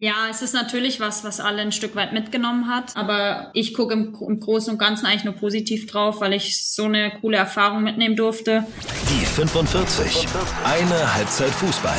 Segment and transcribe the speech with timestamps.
[0.00, 2.96] Ja, es ist natürlich was, was alle ein Stück weit mitgenommen hat.
[2.96, 6.84] Aber ich gucke im, im, Großen und Ganzen eigentlich nur positiv drauf, weil ich so
[6.84, 8.64] eine coole Erfahrung mitnehmen durfte.
[9.10, 10.28] Die 45.
[10.64, 11.98] Eine Halbzeit Fußball.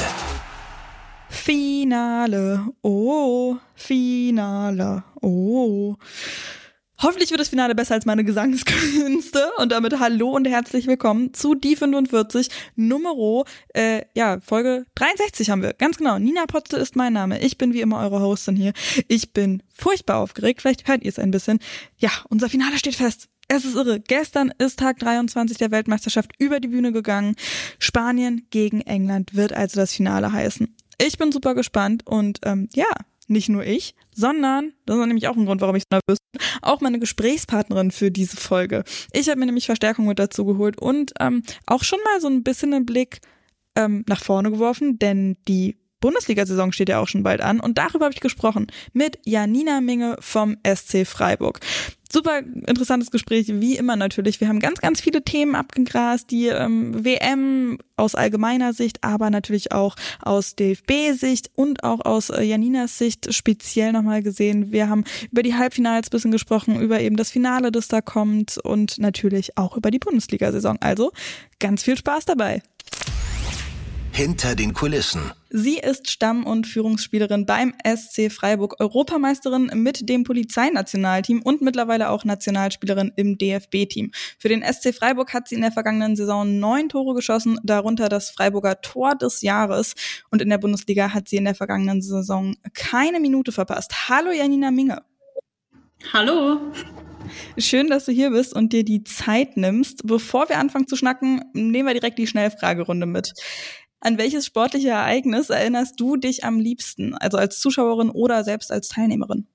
[1.27, 2.67] Finale.
[2.81, 5.03] Oh, Finale.
[5.21, 5.95] Oh.
[7.01, 11.55] Hoffentlich wird das Finale besser als meine Gesangskünste und damit hallo und herzlich willkommen zu
[11.55, 15.71] die 45 Numero, äh, ja, Folge 63 haben wir.
[15.71, 16.19] Ganz genau.
[16.19, 17.39] Nina Potze ist mein Name.
[17.39, 18.73] Ich bin wie immer eure Hostin hier.
[19.07, 20.61] Ich bin furchtbar aufgeregt.
[20.61, 21.59] Vielleicht hört ihr es ein bisschen.
[21.99, 23.29] Ja, unser Finale steht fest.
[23.47, 24.01] Es ist irre.
[24.01, 27.37] Gestern ist Tag 23 der Weltmeisterschaft über die Bühne gegangen.
[27.79, 30.75] Spanien gegen England wird also das Finale heißen.
[31.01, 32.87] Ich bin super gespannt und ähm, ja,
[33.29, 36.41] nicht nur ich, sondern, das ist nämlich auch ein Grund, warum ich so nervös bin,
[36.61, 38.83] auch meine Gesprächspartnerin für diese Folge.
[39.13, 42.43] Ich habe mir nämlich Verstärkung mit dazu geholt und ähm, auch schon mal so ein
[42.43, 43.19] bisschen einen Blick
[43.75, 48.05] ähm, nach vorne geworfen, denn die Bundesliga-Saison steht ja auch schon bald an und darüber
[48.05, 51.59] habe ich gesprochen mit Janina Minge vom SC Freiburg
[52.11, 54.41] super interessantes Gespräch, wie immer natürlich.
[54.41, 59.71] Wir haben ganz, ganz viele Themen abgegrast, die ähm, WM aus allgemeiner Sicht, aber natürlich
[59.71, 64.71] auch aus DFB-Sicht und auch aus äh, Janinas Sicht speziell nochmal gesehen.
[64.71, 68.97] Wir haben über die Halbfinals bisschen gesprochen, über eben das Finale, das da kommt und
[68.97, 70.77] natürlich auch über die Bundesliga-Saison.
[70.79, 71.11] Also
[71.59, 72.61] ganz viel Spaß dabei.
[74.11, 75.31] Hinter den Kulissen.
[75.49, 82.25] Sie ist Stamm- und Führungsspielerin beim SC Freiburg, Europameisterin mit dem Polizeinationalteam und mittlerweile auch
[82.25, 84.11] Nationalspielerin im DFB-Team.
[84.37, 88.29] Für den SC Freiburg hat sie in der vergangenen Saison neun Tore geschossen, darunter das
[88.29, 89.95] Freiburger Tor des Jahres.
[90.31, 94.09] Und in der Bundesliga hat sie in der vergangenen Saison keine Minute verpasst.
[94.09, 95.01] Hallo Janina Minge.
[96.13, 96.59] Hallo.
[97.57, 100.05] Schön, dass du hier bist und dir die Zeit nimmst.
[100.05, 103.33] Bevor wir anfangen zu schnacken, nehmen wir direkt die Schnellfragerunde mit.
[104.01, 108.87] An welches sportliche Ereignis erinnerst du dich am liebsten, also als Zuschauerin oder selbst als
[108.87, 109.47] Teilnehmerin?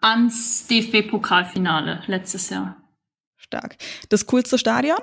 [0.00, 2.76] Ans DFB-Pokalfinale letztes Jahr.
[3.36, 3.76] Stark.
[4.08, 4.98] Das coolste Stadion?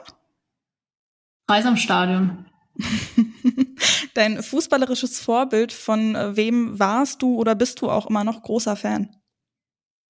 [1.78, 2.45] Stadion.
[4.13, 8.75] Dein fußballerisches Vorbild, von äh, wem warst du oder bist du auch immer noch großer
[8.75, 9.16] Fan?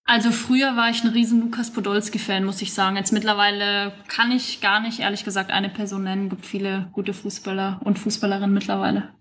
[0.05, 2.97] Also früher war ich ein riesen Lukas Podolski-Fan, muss ich sagen.
[2.97, 6.25] Jetzt mittlerweile kann ich gar nicht, ehrlich gesagt, eine Person nennen.
[6.25, 9.13] Es gibt viele gute Fußballer und Fußballerinnen mittlerweile.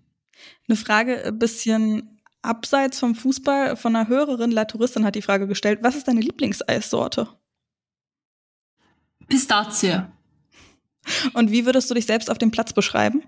[0.69, 5.47] Eine Frage ein bisschen abseits vom Fußball von einer Hörerin, La Touristin hat die Frage
[5.47, 7.28] gestellt, was ist deine Lieblingseissorte?
[9.28, 10.03] Pistazie.
[11.32, 13.22] Und wie würdest du dich selbst auf dem Platz beschreiben?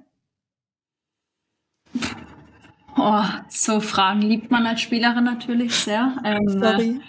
[2.96, 6.16] Oh, so Fragen liebt man als Spielerin natürlich sehr.
[6.24, 7.00] Ähm, Sorry.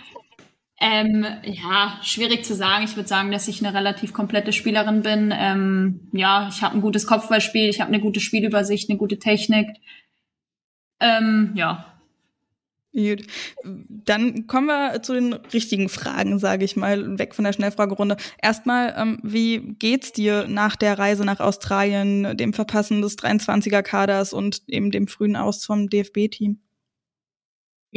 [0.80, 2.84] Ähm, ja, schwierig zu sagen.
[2.84, 5.34] Ich würde sagen, dass ich eine relativ komplette Spielerin bin.
[5.34, 9.70] Ähm, ja, ich habe ein gutes Kopfballspiel, ich habe eine gute Spielübersicht, eine gute Technik.
[11.00, 11.96] Ähm, ja.
[12.94, 13.24] Gut.
[13.64, 18.16] Dann kommen wir zu den richtigen Fragen, sage ich mal, weg von der Schnellfragerunde.
[18.42, 24.32] Erstmal, ähm, wie geht's dir nach der Reise nach Australien, dem Verpassen des 23er Kaders
[24.32, 26.60] und eben dem frühen Aus vom DFB-Team?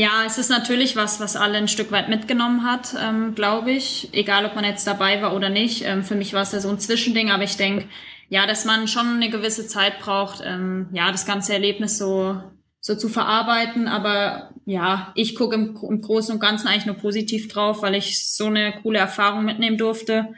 [0.01, 4.09] Ja, es ist natürlich was, was alle ein Stück weit mitgenommen hat, ähm, glaube ich.
[4.13, 5.85] Egal, ob man jetzt dabei war oder nicht.
[5.85, 7.87] Ähm, für mich war es ja so ein Zwischending, aber ich denke,
[8.29, 12.41] ja, dass man schon eine gewisse Zeit braucht, ähm, ja, das ganze Erlebnis so,
[12.79, 13.89] so zu verarbeiten.
[13.89, 18.25] Aber ja, ich gucke im, im Großen und Ganzen eigentlich nur positiv drauf, weil ich
[18.33, 20.29] so eine coole Erfahrung mitnehmen durfte.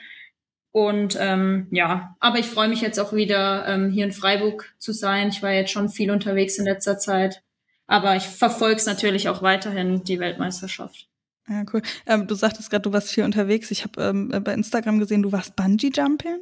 [0.72, 4.93] Und ähm, ja, aber ich freue mich jetzt auch wieder ähm, hier in Freiburg zu
[4.93, 5.28] sein.
[5.28, 7.43] Ich war jetzt schon viel unterwegs in letzter Zeit
[7.90, 11.08] aber ich verfolge es natürlich auch weiterhin, die Weltmeisterschaft.
[11.48, 11.82] Ja, cool.
[12.06, 13.72] Ähm, du sagtest gerade, du warst viel unterwegs.
[13.72, 16.38] Ich habe ähm, bei Instagram gesehen, du warst Bungee-Jumping.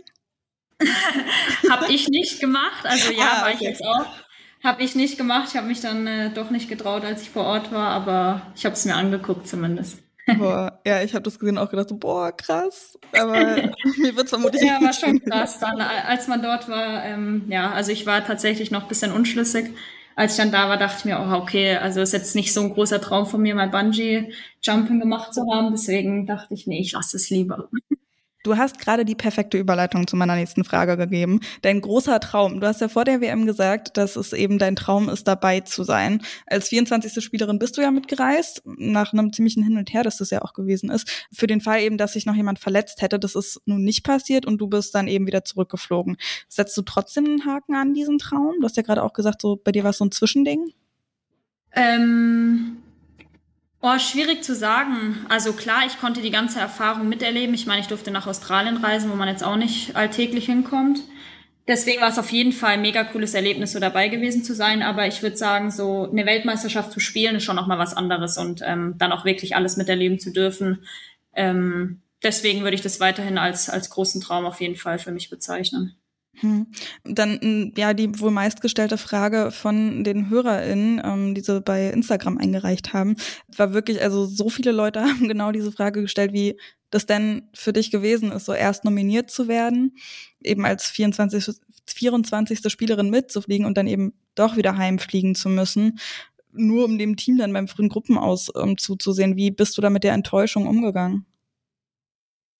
[1.70, 2.84] habe ich nicht gemacht.
[2.84, 4.04] Also ja, ah, war ich jetzt auch.
[4.62, 5.48] Habe ich nicht gemacht.
[5.48, 8.66] Ich habe mich dann äh, doch nicht getraut, als ich vor Ort war, aber ich
[8.66, 10.00] habe es mir angeguckt zumindest.
[10.38, 12.98] Boah, ja, ich habe das gesehen auch gedacht, so, boah, krass.
[13.19, 13.56] Aber
[13.97, 15.59] mir wird vermutlich Ja, war schon krass.
[15.59, 19.70] Dann, als man dort war, ähm, ja, also ich war tatsächlich noch ein bisschen unschlüssig
[20.19, 22.61] als ich dann da war, dachte ich mir, oh, okay, also ist jetzt nicht so
[22.61, 25.71] ein großer Traum von mir, mal Bungee-Jumping gemacht zu haben.
[25.71, 27.69] Deswegen dachte ich, nee, ich lasse es lieber.
[28.45, 31.41] Du hast gerade die perfekte Überleitung zu meiner nächsten Frage gegeben.
[31.63, 32.61] Dein großer Traum.
[32.61, 35.83] Du hast ja vor der WM gesagt, dass es eben dein Traum ist, dabei zu
[35.83, 36.23] sein.
[36.47, 37.23] Als 24.
[37.23, 40.53] Spielerin bist du ja mitgereist, nach einem ziemlichen Hin und Her, dass das ja auch
[40.53, 41.27] gewesen ist.
[41.33, 44.47] Für den Fall eben, dass sich noch jemand verletzt hätte, das ist nun nicht passiert
[44.47, 46.17] und du bist dann eben wieder zurückgeflogen.
[46.49, 48.55] Setzt du trotzdem einen Haken an diesen Traum?
[48.61, 50.73] Du hast ja gerade auch gesagt, so bei dir war es so ein Zwischending.
[51.73, 52.79] Ähm
[53.80, 55.25] Oh, schwierig zu sagen.
[55.28, 57.54] Also klar, ich konnte die ganze Erfahrung miterleben.
[57.54, 61.01] Ich meine, ich durfte nach Australien reisen, wo man jetzt auch nicht alltäglich hinkommt.
[61.69, 64.83] Deswegen war es auf jeden Fall ein mega cooles Erlebnis, so dabei gewesen zu sein.
[64.83, 68.36] Aber ich würde sagen, so eine Weltmeisterschaft zu spielen, ist schon noch mal was anderes
[68.36, 70.84] und ähm, dann auch wirklich alles miterleben zu dürfen.
[71.34, 75.30] Ähm, deswegen würde ich das weiterhin als, als großen Traum auf jeden Fall für mich
[75.30, 75.95] bezeichnen.
[76.41, 76.67] Hm.
[77.05, 82.93] Dann ja die wohl meistgestellte Frage von den HörerInnen, ähm, die sie bei Instagram eingereicht
[82.93, 83.17] haben,
[83.57, 86.59] war wirklich, also so viele Leute haben genau diese Frage gestellt, wie
[86.91, 89.97] das denn für dich gewesen ist, so erst nominiert zu werden,
[90.43, 91.61] eben als 24.
[91.87, 92.61] 24.
[92.71, 95.99] Spielerin mitzufliegen und dann eben doch wieder heimfliegen zu müssen,
[96.53, 99.37] nur um dem Team dann beim frühen Gruppenaus ähm, zuzusehen.
[99.37, 101.27] Wie bist du da mit der Enttäuschung umgegangen?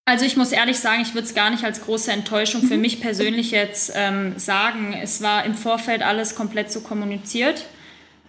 [0.09, 2.81] Also ich muss ehrlich sagen, ich würde es gar nicht als große Enttäuschung für mhm.
[2.81, 4.95] mich persönlich jetzt ähm, sagen.
[4.95, 7.67] Es war im Vorfeld alles komplett so kommuniziert.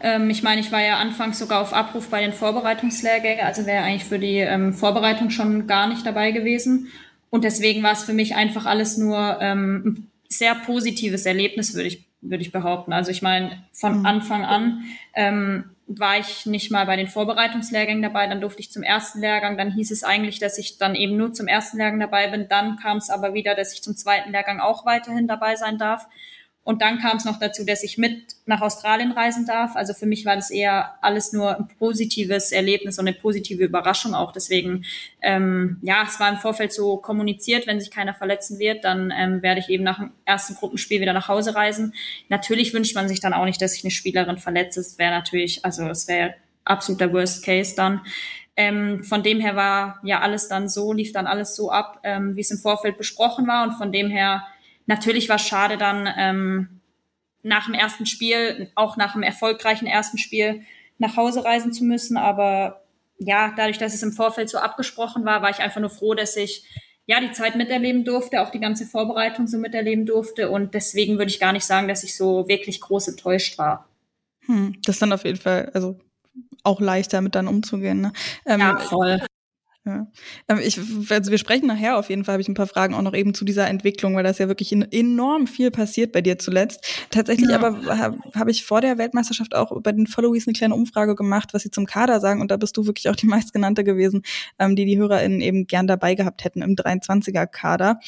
[0.02, 3.86] Ähm, ich meine, ich war ja anfangs sogar auf Abruf bei den Vorbereitungslehrgängen, also wäre
[3.86, 6.90] eigentlich für die ähm, Vorbereitung schon gar nicht dabei gewesen.
[7.30, 11.88] Und deswegen war es für mich einfach alles nur ähm, ein sehr positives Erlebnis, würde
[11.88, 12.92] ich, würde ich behaupten.
[12.92, 14.06] Also ich meine, von mhm.
[14.06, 14.84] Anfang an
[15.16, 19.58] ähm, war ich nicht mal bei den Vorbereitungslehrgängen dabei, dann durfte ich zum ersten Lehrgang,
[19.58, 22.78] dann hieß es eigentlich, dass ich dann eben nur zum ersten Lehrgang dabei bin, dann
[22.78, 26.08] kam es aber wieder, dass ich zum zweiten Lehrgang auch weiterhin dabei sein darf.
[26.70, 29.76] Und dann kam es noch dazu, dass ich mit nach Australien reisen darf.
[29.76, 34.14] Also für mich war das eher alles nur ein positives Erlebnis und eine positive Überraschung
[34.14, 34.32] auch.
[34.32, 34.86] Deswegen,
[35.24, 39.42] ähm, ja, es war im Vorfeld so kommuniziert, wenn sich keiner verletzen wird, dann ähm,
[39.42, 41.96] werde ich eben nach dem ersten Gruppenspiel wieder nach Hause reisen.
[42.28, 44.78] Natürlich wünscht man sich dann auch nicht, dass sich eine Spielerin verletzt.
[44.78, 48.02] Das wäre natürlich, also es wäre absoluter Worst Case dann.
[48.56, 52.36] Ähm, von dem her war ja alles dann so, lief dann alles so ab, ähm,
[52.36, 53.64] wie es im Vorfeld besprochen war.
[53.64, 54.44] Und von dem her
[54.90, 56.82] Natürlich war es schade dann ähm,
[57.44, 60.64] nach dem ersten Spiel, auch nach dem erfolgreichen ersten Spiel,
[60.98, 62.18] nach Hause reisen zu müssen.
[62.18, 62.82] Aber
[63.20, 66.36] ja, dadurch, dass es im Vorfeld so abgesprochen war, war ich einfach nur froh, dass
[66.36, 66.64] ich
[67.06, 70.50] ja die Zeit miterleben durfte, auch die ganze Vorbereitung so miterleben durfte.
[70.50, 73.88] Und deswegen würde ich gar nicht sagen, dass ich so wirklich groß enttäuscht war.
[74.48, 76.00] Hm, das ist dann auf jeden Fall, also
[76.64, 78.02] auch leichter mit dann umzugehen.
[78.02, 78.14] Ne?
[78.48, 79.22] Ähm, ja, voll.
[79.86, 80.08] Ja.
[80.48, 80.78] Ähm, ich,
[81.10, 83.34] also wir sprechen nachher auf jeden Fall, habe ich ein paar Fragen auch noch eben
[83.34, 87.08] zu dieser Entwicklung, weil das ja wirklich enorm viel passiert bei dir zuletzt.
[87.10, 87.56] Tatsächlich ja.
[87.56, 91.54] aber habe hab ich vor der Weltmeisterschaft auch bei den Followies eine kleine Umfrage gemacht,
[91.54, 94.24] was sie zum Kader sagen und da bist du wirklich auch die meistgenannte gewesen,
[94.60, 98.00] ähm, die die HörerInnen eben gern dabei gehabt hätten im 23er Kader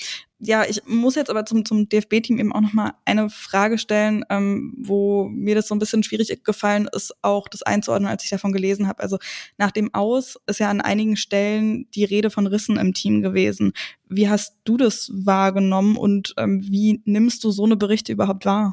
[0.43, 4.73] ja, ich muss jetzt aber zum, zum DFB-Team eben auch nochmal eine Frage stellen, ähm,
[4.77, 8.51] wo mir das so ein bisschen schwierig gefallen ist, auch das einzuordnen, als ich davon
[8.51, 9.03] gelesen habe.
[9.03, 9.19] Also
[9.57, 13.73] nach dem Aus ist ja an einigen Stellen die Rede von Rissen im Team gewesen.
[14.09, 18.71] Wie hast du das wahrgenommen und ähm, wie nimmst du so eine Berichte überhaupt wahr?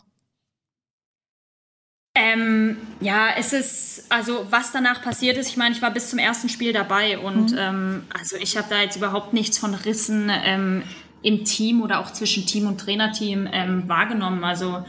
[2.15, 6.19] Ähm, ja, es ist, also was danach passiert ist, ich meine, ich war bis zum
[6.19, 7.59] ersten Spiel dabei und mhm.
[7.59, 10.83] ähm, also ich habe da jetzt überhaupt nichts von Rissen ähm,
[11.23, 14.45] im Team oder auch zwischen Team und Trainerteam ähm, wahrgenommen.
[14.45, 14.85] Also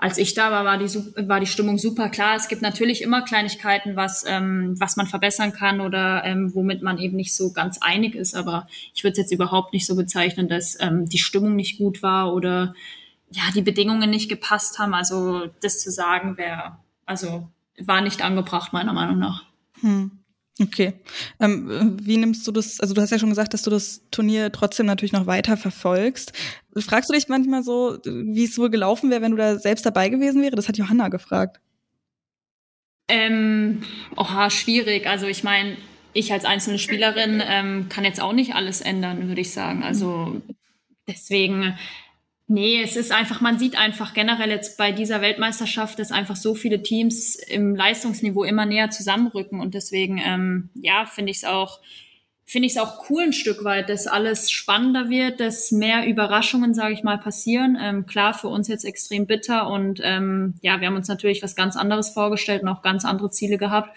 [0.00, 0.88] als ich da war, war die,
[1.28, 2.36] war die Stimmung super klar.
[2.36, 6.98] Es gibt natürlich immer Kleinigkeiten, was, ähm, was man verbessern kann oder ähm, womit man
[6.98, 8.36] eben nicht so ganz einig ist.
[8.36, 12.00] Aber ich würde es jetzt überhaupt nicht so bezeichnen, dass ähm, die Stimmung nicht gut
[12.00, 12.74] war oder
[13.30, 14.94] ja, die Bedingungen nicht gepasst haben.
[14.94, 17.48] Also das zu sagen wäre, also
[17.80, 19.44] war nicht angebracht, meiner Meinung nach.
[19.80, 20.17] Hm.
[20.60, 20.94] Okay.
[21.38, 22.80] Ähm, wie nimmst du das?
[22.80, 26.32] Also du hast ja schon gesagt, dass du das Turnier trotzdem natürlich noch weiter verfolgst.
[26.76, 30.08] Fragst du dich manchmal so, wie es wohl gelaufen wäre, wenn du da selbst dabei
[30.08, 30.56] gewesen wäre?
[30.56, 31.60] Das hat Johanna gefragt.
[33.08, 33.82] Ähm,
[34.16, 35.06] oha, schwierig.
[35.06, 35.76] Also ich meine,
[36.12, 39.84] ich als einzelne Spielerin ähm, kann jetzt auch nicht alles ändern, würde ich sagen.
[39.84, 40.42] Also
[41.06, 41.78] deswegen
[42.50, 46.54] Nee, es ist einfach, man sieht einfach generell jetzt bei dieser Weltmeisterschaft, dass einfach so
[46.54, 51.78] viele Teams im Leistungsniveau immer näher zusammenrücken und deswegen, ähm, ja, finde ich es auch,
[52.46, 56.72] finde ich es auch cool ein Stück weit, dass alles spannender wird, dass mehr Überraschungen,
[56.72, 57.76] sage ich mal, passieren.
[57.78, 61.54] Ähm, klar, für uns jetzt extrem bitter und ähm, ja, wir haben uns natürlich was
[61.54, 63.94] ganz anderes vorgestellt und auch ganz andere Ziele gehabt.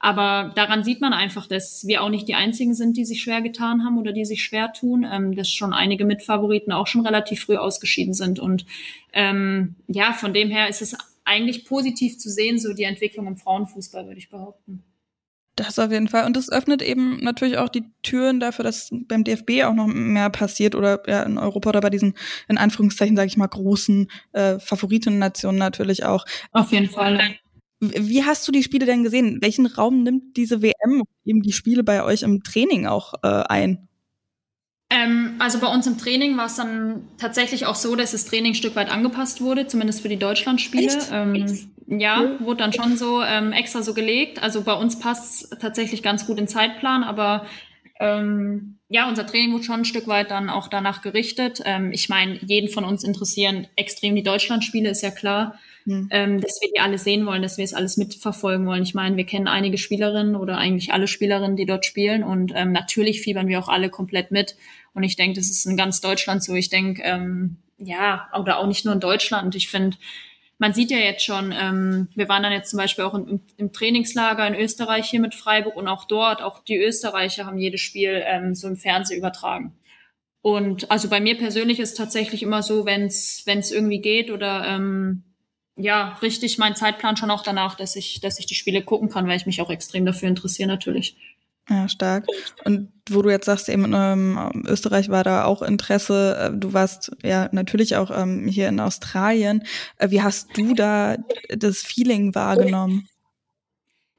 [0.00, 3.42] Aber daran sieht man einfach, dass wir auch nicht die einzigen sind, die sich schwer
[3.42, 7.42] getan haben oder die sich schwer tun, ähm, dass schon einige Mitfavoriten auch schon relativ
[7.42, 8.38] früh ausgeschieden sind.
[8.38, 8.64] Und
[9.12, 13.36] ähm, ja, von dem her ist es eigentlich positiv zu sehen, so die Entwicklung im
[13.36, 14.84] Frauenfußball, würde ich behaupten.
[15.56, 16.24] Das auf jeden Fall.
[16.24, 20.30] Und das öffnet eben natürlich auch die Türen dafür, dass beim DFB auch noch mehr
[20.30, 22.14] passiert oder ja, in Europa oder bei diesen,
[22.46, 26.24] in Anführungszeichen, sage ich mal, großen äh, Favoritennationen natürlich auch.
[26.52, 27.38] Auf jeden Fall.
[27.80, 29.38] Wie hast du die Spiele denn gesehen?
[29.40, 33.88] Welchen Raum nimmt diese WM eben die Spiele bei euch im Training auch äh, ein?
[34.90, 38.52] Ähm, also bei uns im Training war es dann tatsächlich auch so, dass das Training
[38.52, 40.98] ein Stück weit angepasst wurde, zumindest für die Deutschlandspiele.
[41.12, 41.46] Ähm,
[41.86, 44.42] ja, wurde dann schon so ähm, extra so gelegt.
[44.42, 47.46] Also bei uns passt es tatsächlich ganz gut in Zeitplan, aber
[48.00, 51.60] Ähm, ja, unser Training wird schon ein Stück weit dann auch danach gerichtet.
[51.64, 55.58] Ähm, ich meine, jeden von uns interessieren extrem die Deutschlandspiele, ist ja klar,
[55.88, 56.08] hm.
[56.10, 58.82] ähm, dass wir die alle sehen wollen, dass wir es alles mitverfolgen wollen.
[58.82, 62.72] Ich meine, wir kennen einige Spielerinnen oder eigentlich alle Spielerinnen, die dort spielen und ähm,
[62.72, 64.54] natürlich fiebern wir auch alle komplett mit.
[64.92, 66.54] Und ich denke, das ist in ganz Deutschland so.
[66.54, 69.54] Ich denke, ähm, ja, oder auch nicht nur in Deutschland.
[69.54, 69.96] Ich finde,
[70.58, 73.72] man sieht ja jetzt schon, ähm, wir waren dann jetzt zum Beispiel auch im, im,
[73.72, 78.22] Trainingslager in Österreich hier mit Freiburg und auch dort, auch die Österreicher haben jedes Spiel
[78.26, 79.72] ähm, so im Fernsehen übertragen.
[80.42, 85.22] Und also bei mir persönlich ist tatsächlich immer so, wenn es irgendwie geht oder ähm,
[85.78, 89.26] ja, richtig mein Zeitplan schon auch danach, dass ich, dass ich die Spiele gucken kann,
[89.28, 91.16] weil ich mich auch extrem dafür interessiere natürlich.
[91.70, 92.26] Ja, stark.
[92.64, 97.12] Und wo du jetzt sagst, eben ähm, Österreich war da auch Interesse, äh, du warst
[97.22, 99.64] ja natürlich auch ähm, hier in Australien.
[99.98, 101.16] Äh, wie hast du da
[101.50, 103.08] das Feeling wahrgenommen?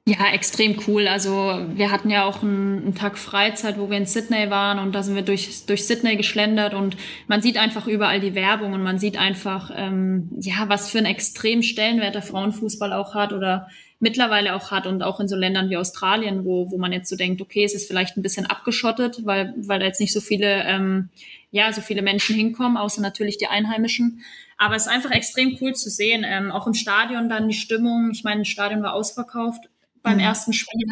[0.09, 1.07] Ja, extrem cool.
[1.07, 4.95] Also wir hatten ja auch einen, einen, Tag Freizeit, wo wir in Sydney waren und
[4.95, 6.97] da sind wir durch, durch Sydney geschlendert und
[7.27, 11.05] man sieht einfach überall die Werbung und man sieht einfach, ähm, ja, was für einen
[11.05, 13.67] extremen Stellenwert der Frauenfußball auch hat oder
[13.99, 17.15] mittlerweile auch hat und auch in so Ländern wie Australien, wo, wo man jetzt so
[17.15, 20.63] denkt, okay, es ist vielleicht ein bisschen abgeschottet, weil, weil da jetzt nicht so viele,
[20.63, 21.09] ähm,
[21.51, 24.23] ja, so viele Menschen hinkommen, außer natürlich die Einheimischen.
[24.57, 26.25] Aber es ist einfach extrem cool zu sehen.
[26.27, 28.09] Ähm, auch im Stadion dann die Stimmung.
[28.11, 29.69] Ich meine, das Stadion war ausverkauft
[30.01, 30.23] beim mhm.
[30.23, 30.87] ersten Spiel.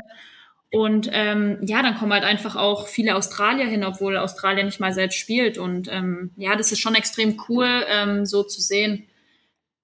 [0.69, 4.93] Und ähm, ja, dann kommen halt einfach auch viele Australier hin, obwohl Australien nicht mal
[4.93, 5.57] selbst spielt.
[5.57, 9.07] Und ähm, ja, das ist schon extrem cool, ähm, so zu sehen,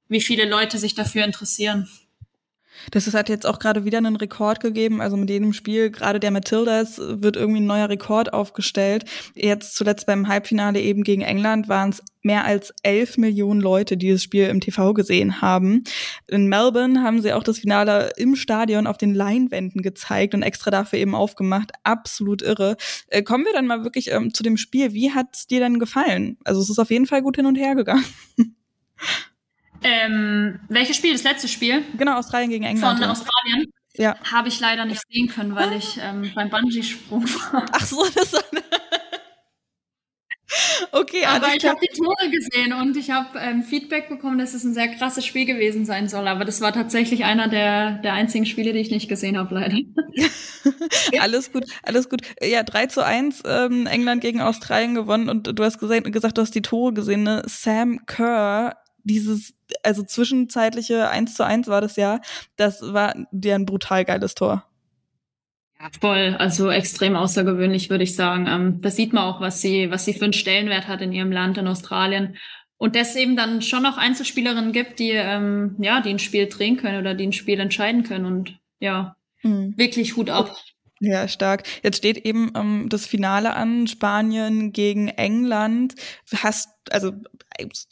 [0.09, 1.87] wie viele Leute sich dafür interessieren.
[2.91, 5.01] Das ist, hat jetzt auch gerade wieder einen Rekord gegeben.
[5.01, 9.05] Also mit jedem Spiel, gerade der Matildas, wird irgendwie ein neuer Rekord aufgestellt.
[9.35, 14.11] Jetzt zuletzt beim Halbfinale eben gegen England waren es mehr als elf Millionen Leute, die
[14.11, 15.83] das Spiel im TV gesehen haben.
[16.27, 20.71] In Melbourne haben sie auch das Finale im Stadion auf den Leinwänden gezeigt und extra
[20.71, 21.71] dafür eben aufgemacht.
[21.83, 22.77] Absolut irre.
[23.07, 24.93] Äh, kommen wir dann mal wirklich ähm, zu dem Spiel.
[24.93, 26.37] Wie hat's dir denn gefallen?
[26.43, 28.05] Also es ist auf jeden Fall gut hin und her gegangen.
[29.83, 31.11] Ähm, welches Spiel?
[31.11, 31.83] Das letzte Spiel?
[31.97, 32.99] Genau, Australien gegen England.
[32.99, 33.65] Von Australien?
[33.95, 34.15] Ja.
[34.31, 37.65] Habe ich leider nicht sehen können, weil ich ähm, beim Bungee-Sprung war.
[37.71, 38.41] Ach so, das war.
[40.91, 44.63] Okay, aber ich habe die Tore gesehen und ich habe ähm, Feedback bekommen, dass es
[44.63, 46.27] ein sehr krasses Spiel gewesen sein soll.
[46.27, 49.77] Aber das war tatsächlich einer der, der einzigen Spiele, die ich nicht gesehen habe, leider.
[51.19, 52.21] alles gut, alles gut.
[52.41, 56.41] Ja, 3 zu 1 ähm, England gegen Australien gewonnen und du hast gesagt, gesagt, du
[56.41, 57.23] hast die Tore gesehen.
[57.23, 57.43] Ne?
[57.45, 62.19] Sam Kerr dieses, also zwischenzeitliche 1 zu 1 war das ja,
[62.55, 64.65] das war dir ein brutal geiles Tor.
[65.99, 68.47] Voll, also extrem außergewöhnlich, würde ich sagen.
[68.47, 71.31] Ähm, das sieht man auch, was sie, was sie für einen Stellenwert hat in ihrem
[71.31, 72.37] Land, in Australien.
[72.77, 76.47] Und dass es eben dann schon noch Einzelspielerinnen gibt, die, ähm, ja, die ein Spiel
[76.47, 78.25] drehen können oder die ein Spiel entscheiden können.
[78.25, 79.73] Und ja, mhm.
[79.77, 80.55] wirklich Hut ab.
[80.99, 81.63] Ja, stark.
[81.83, 85.95] Jetzt steht eben ähm, das Finale an, Spanien gegen England.
[86.33, 87.11] Hast, also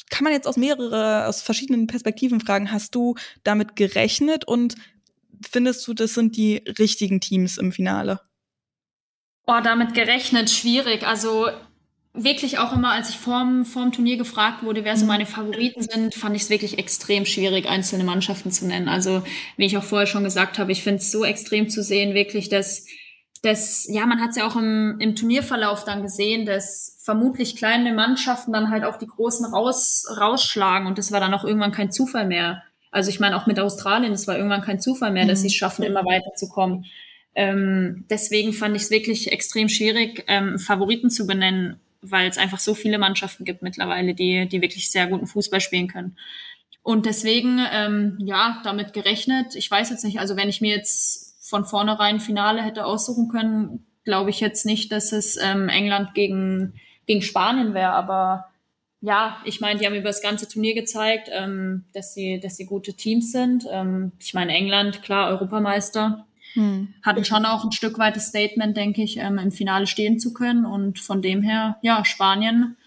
[0.09, 4.75] kann man jetzt aus mehrere, aus verschiedenen Perspektiven fragen, hast du damit gerechnet und
[5.49, 8.19] findest du, das sind die richtigen Teams im Finale?
[9.47, 11.05] Oh, damit gerechnet, schwierig.
[11.05, 11.47] Also
[12.13, 15.09] wirklich auch immer, als ich vorm, vorm Turnier gefragt wurde, wer so mhm.
[15.09, 18.89] meine Favoriten sind, fand ich es wirklich extrem schwierig, einzelne Mannschaften zu nennen.
[18.89, 19.23] Also,
[19.57, 22.49] wie ich auch vorher schon gesagt habe, ich finde es so extrem zu sehen, wirklich,
[22.49, 22.85] dass
[23.43, 27.91] das, ja, man hat es ja auch im, im Turnierverlauf dann gesehen, dass vermutlich kleine
[27.93, 31.91] Mannschaften dann halt auch die großen raus, rausschlagen und das war dann auch irgendwann kein
[31.91, 32.61] Zufall mehr.
[32.91, 35.41] Also ich meine auch mit Australien, es war irgendwann kein Zufall mehr, dass mhm.
[35.43, 36.85] sie es schaffen, immer weiterzukommen.
[37.33, 42.59] Ähm, deswegen fand ich es wirklich extrem schwierig, ähm, Favoriten zu benennen, weil es einfach
[42.59, 46.17] so viele Mannschaften gibt mittlerweile, die, die wirklich sehr guten Fußball spielen können.
[46.83, 49.55] Und deswegen, ähm, ja, damit gerechnet.
[49.55, 53.85] Ich weiß jetzt nicht, also wenn ich mir jetzt von vornherein Finale hätte aussuchen können,
[54.03, 56.73] glaube ich jetzt nicht, dass es ähm, England gegen,
[57.05, 57.93] gegen Spanien wäre.
[57.93, 58.50] Aber
[59.01, 62.65] ja, ich meine, die haben über das ganze Turnier gezeigt, ähm, dass, sie, dass sie
[62.65, 63.65] gute Teams sind.
[63.69, 66.27] Ähm, ich meine, England, klar, Europameister.
[66.53, 66.93] Hm.
[67.01, 70.65] Hatten schon auch ein Stück weites Statement, denke ich, ähm, im Finale stehen zu können.
[70.65, 72.77] Und von dem her, ja, Spanien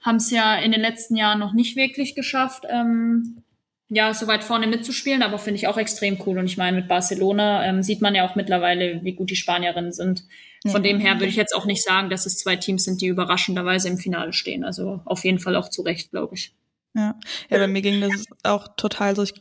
[0.00, 3.42] haben es ja in den letzten Jahren noch nicht wirklich geschafft, ähm,
[3.88, 6.38] ja, so weit vorne mitzuspielen, aber finde ich auch extrem cool.
[6.38, 9.92] Und ich meine, mit Barcelona ähm, sieht man ja auch mittlerweile, wie gut die Spanierinnen
[9.92, 10.24] sind.
[10.66, 13.06] Von dem her würde ich jetzt auch nicht sagen, dass es zwei Teams sind, die
[13.06, 14.64] überraschenderweise im Finale stehen.
[14.64, 16.54] Also auf jeden Fall auch zu Recht, glaube ich.
[16.94, 17.14] Ja.
[17.50, 19.22] ja, bei mir ging das auch total so.
[19.22, 19.34] Ich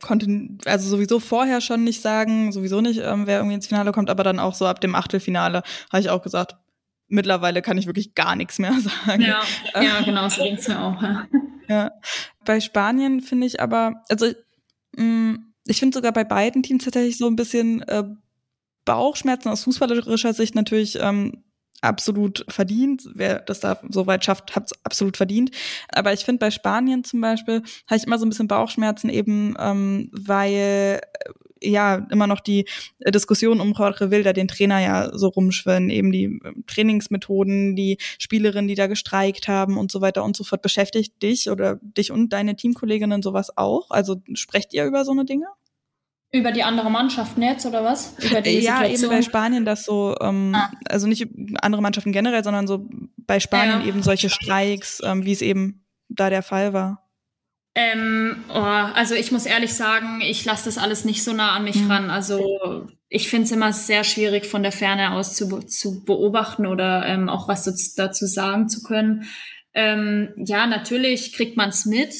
[0.00, 0.26] konnte
[0.64, 4.24] also sowieso vorher schon nicht sagen, sowieso nicht, ähm, wer irgendwie ins Finale kommt, aber
[4.24, 6.56] dann auch so ab dem Achtelfinale habe ich auch gesagt,
[7.08, 8.74] mittlerweile kann ich wirklich gar nichts mehr
[9.06, 9.22] sagen.
[9.22, 9.42] Ja,
[9.74, 11.00] ja genau, so ging's mir auch.
[11.02, 11.26] Ja.
[11.68, 11.90] ja.
[12.44, 14.26] Bei Spanien finde ich aber, also
[14.96, 18.04] mh, mm, ich finde sogar bei beiden Teams tatsächlich so ein bisschen äh,
[18.88, 21.44] Bauchschmerzen aus fußballerischer Sicht natürlich ähm,
[21.82, 23.06] absolut verdient.
[23.14, 25.50] Wer das da so weit schafft, hat es absolut verdient.
[25.90, 29.54] Aber ich finde bei Spanien zum Beispiel, habe ich immer so ein bisschen Bauchschmerzen eben,
[29.58, 31.30] ähm, weil äh,
[31.60, 32.64] ja immer noch die
[33.06, 38.68] Diskussion um Jorge Wilder, den Trainer ja so rumschwirren, eben die ähm, Trainingsmethoden, die Spielerinnen,
[38.68, 40.62] die da gestreikt haben und so weiter und so fort.
[40.62, 43.90] Beschäftigt dich oder dich und deine Teamkolleginnen sowas auch?
[43.90, 45.44] Also sprecht ihr über so eine Dinge?
[46.30, 48.14] Über die andere Mannschaften jetzt oder was?
[48.18, 49.10] Über die ja, Situation?
[49.10, 50.70] eben bei Spanien das so, ähm, ah.
[50.88, 51.26] also nicht
[51.62, 53.86] andere Mannschaften generell, sondern so bei Spanien ja.
[53.86, 57.08] eben solche Streiks, ähm, wie es eben da der Fall war.
[57.74, 61.64] Ähm, oh, also ich muss ehrlich sagen, ich lasse das alles nicht so nah an
[61.64, 61.90] mich mhm.
[61.90, 62.10] ran.
[62.10, 67.06] Also ich finde es immer sehr schwierig von der Ferne aus zu, zu beobachten oder
[67.06, 69.24] ähm, auch was dazu sagen zu können.
[69.74, 72.12] Ähm, ja, natürlich kriegt man es mit,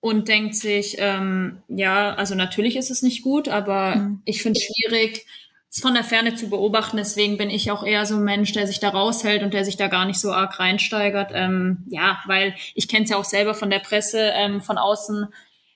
[0.00, 4.22] und denkt sich, ähm, ja, also natürlich ist es nicht gut, aber mhm.
[4.24, 5.26] ich finde es schwierig,
[5.70, 6.96] es von der Ferne zu beobachten.
[6.96, 9.76] Deswegen bin ich auch eher so ein Mensch, der sich da raushält und der sich
[9.76, 11.30] da gar nicht so arg reinsteigert.
[11.34, 15.26] Ähm, ja, weil ich kenne es ja auch selber von der Presse, ähm, von außen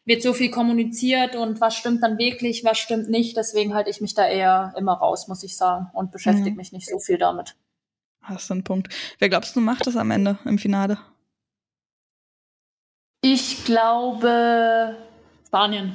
[0.06, 3.36] wird so viel kommuniziert und was stimmt dann wirklich, was stimmt nicht.
[3.36, 6.56] Deswegen halte ich mich da eher immer raus, muss ich sagen, und beschäftige mhm.
[6.56, 7.54] mich nicht so viel damit.
[8.22, 8.88] Hast du einen Punkt.
[9.18, 10.98] Wer glaubst du macht das am Ende im Finale?
[13.22, 14.96] Ich glaube
[15.46, 15.94] Spanien.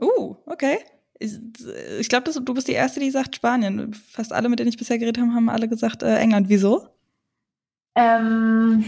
[0.00, 0.78] Uh, okay.
[1.18, 1.38] Ich,
[2.00, 3.92] ich glaube, du bist die Erste, die sagt Spanien.
[3.94, 6.48] Fast alle, mit denen ich bisher geredet habe, haben alle gesagt äh, England.
[6.48, 6.88] Wieso?
[7.94, 8.84] Ähm,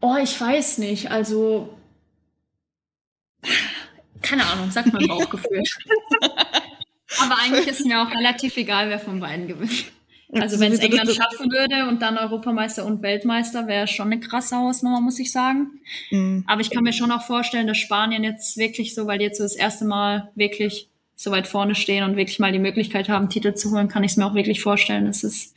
[0.00, 1.10] oh, ich weiß nicht.
[1.10, 1.76] Also,
[4.22, 5.62] keine Ahnung, sag mal Bauchgefühl.
[7.20, 9.92] Aber eigentlich ist mir auch relativ egal, wer von beiden gewinnt.
[10.32, 14.56] Also wenn es England schaffen würde und dann Europameister und Weltmeister, wäre schon eine krasse
[14.56, 15.80] Hausnummer, muss ich sagen.
[16.10, 16.44] Mhm.
[16.46, 19.38] Aber ich kann mir schon auch vorstellen, dass Spanien jetzt wirklich so, weil die jetzt
[19.38, 23.30] so das erste Mal wirklich so weit vorne stehen und wirklich mal die Möglichkeit haben,
[23.30, 25.54] Titel zu holen, kann ich es mir auch wirklich vorstellen, dass es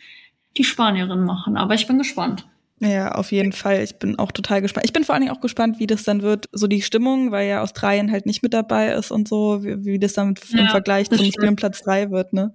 [0.58, 1.58] die Spanierinnen machen.
[1.58, 2.48] Aber ich bin gespannt.
[2.80, 3.84] Ja, auf jeden Fall.
[3.84, 4.86] Ich bin auch total gespannt.
[4.86, 7.48] Ich bin vor allen Dingen auch gespannt, wie das dann wird, so die Stimmung, weil
[7.48, 11.10] ja Australien halt nicht mit dabei ist und so, wie, wie das dann im Vergleich
[11.10, 12.54] zum Spiel um Platz drei wird, ne?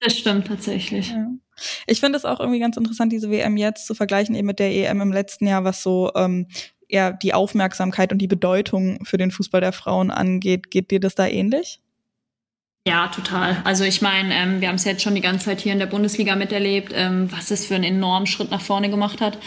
[0.00, 1.10] Das stimmt tatsächlich.
[1.10, 1.26] Ja.
[1.86, 4.70] Ich finde es auch irgendwie ganz interessant, diese WM jetzt zu vergleichen eben mit der
[4.70, 6.46] EM im letzten Jahr, was so ähm,
[6.88, 10.70] ja die Aufmerksamkeit und die Bedeutung für den Fußball der Frauen angeht.
[10.70, 11.80] Geht dir das da ähnlich?
[12.86, 13.60] Ja, total.
[13.64, 15.86] Also ich meine, ähm, wir haben es jetzt schon die ganze Zeit hier in der
[15.86, 19.38] Bundesliga miterlebt, ähm, was es für einen enormen Schritt nach vorne gemacht hat.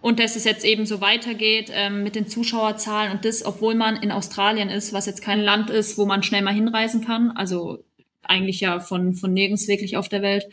[0.00, 3.96] Und dass es jetzt eben so weitergeht ähm, mit den Zuschauerzahlen und das, obwohl man
[3.96, 7.32] in Australien ist, was jetzt kein Land ist, wo man schnell mal hinreisen kann.
[7.32, 7.84] Also
[8.30, 10.46] eigentlich ja von, von nirgends wirklich auf der Welt.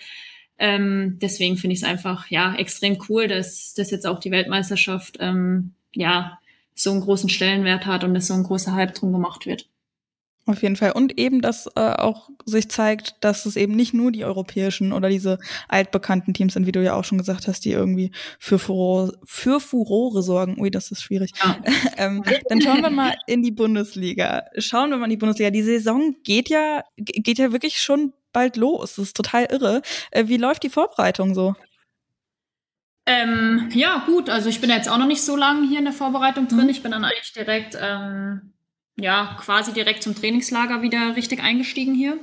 [0.60, 5.18] Ähm, deswegen finde ich es einfach ja extrem cool, dass, dass jetzt auch die Weltmeisterschaft
[5.20, 6.40] ähm, ja
[6.74, 9.70] so einen großen Stellenwert hat und dass so ein großer Hype drum gemacht wird.
[10.48, 10.94] Auf jeden Fall.
[10.94, 15.10] Und eben, dass äh, auch sich zeigt, dass es eben nicht nur die europäischen oder
[15.10, 19.20] diese altbekannten Teams sind, wie du ja auch schon gesagt hast, die irgendwie für Furore,
[19.26, 20.58] für Furore sorgen.
[20.58, 21.34] Ui, das ist schwierig.
[21.44, 21.58] Ja.
[21.98, 24.46] ähm, dann schauen wir mal in die Bundesliga.
[24.58, 25.50] Schauen wir mal in die Bundesliga.
[25.52, 28.96] Die Saison geht ja, geht ja wirklich schon bald los.
[28.96, 29.82] Das ist total irre.
[30.12, 31.56] Äh, wie läuft die Vorbereitung so?
[33.06, 34.30] Ähm, ja, gut.
[34.30, 36.64] Also ich bin jetzt auch noch nicht so lange hier in der Vorbereitung drin.
[36.64, 36.70] Mhm.
[36.70, 38.54] Ich bin dann eigentlich direkt ähm,
[39.00, 42.18] ja, quasi direkt zum Trainingslager wieder richtig eingestiegen hier.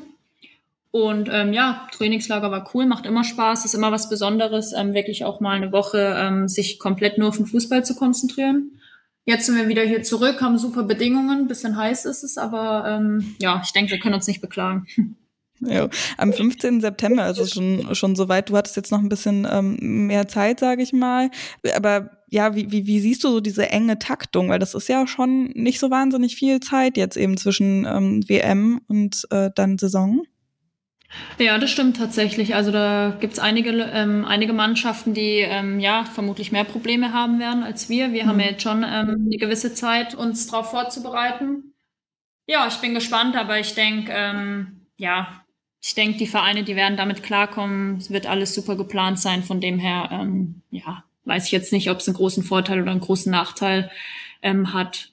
[0.90, 5.24] Und ähm, ja, Trainingslager war cool, macht immer Spaß, ist immer was Besonderes, ähm, wirklich
[5.24, 8.78] auch mal eine Woche ähm, sich komplett nur auf den Fußball zu konzentrieren.
[9.24, 13.34] Jetzt sind wir wieder hier zurück, haben super Bedingungen, bisschen heiß ist es, aber ähm,
[13.40, 14.86] ja, ich denke, wir können uns nicht beklagen.
[15.60, 16.80] Ja, am 15.
[16.80, 18.50] September es schon, schon soweit.
[18.50, 21.30] Du hattest jetzt noch ein bisschen ähm, mehr Zeit, sage ich mal.
[21.74, 24.48] Aber ja, wie, wie, wie siehst du so diese enge Taktung?
[24.48, 28.80] Weil das ist ja schon nicht so wahnsinnig viel Zeit jetzt eben zwischen ähm, WM
[28.88, 30.26] und äh, dann Saison.
[31.38, 32.56] Ja, das stimmt tatsächlich.
[32.56, 37.62] Also da gibt's einige, ähm, einige Mannschaften, die ähm, ja vermutlich mehr Probleme haben werden
[37.62, 38.12] als wir.
[38.12, 38.28] Wir mhm.
[38.28, 41.72] haben ja jetzt schon ähm, eine gewisse Zeit, uns darauf vorzubereiten.
[42.48, 45.44] Ja, ich bin gespannt, aber ich denke, ähm, ja,
[45.80, 47.98] ich denke, die Vereine, die werden damit klarkommen.
[47.98, 49.44] Es wird alles super geplant sein.
[49.44, 52.90] Von dem her, ähm, ja, weiß ich jetzt nicht, ob es einen großen Vorteil oder
[52.90, 53.90] einen großen Nachteil
[54.42, 55.12] ähm, hat.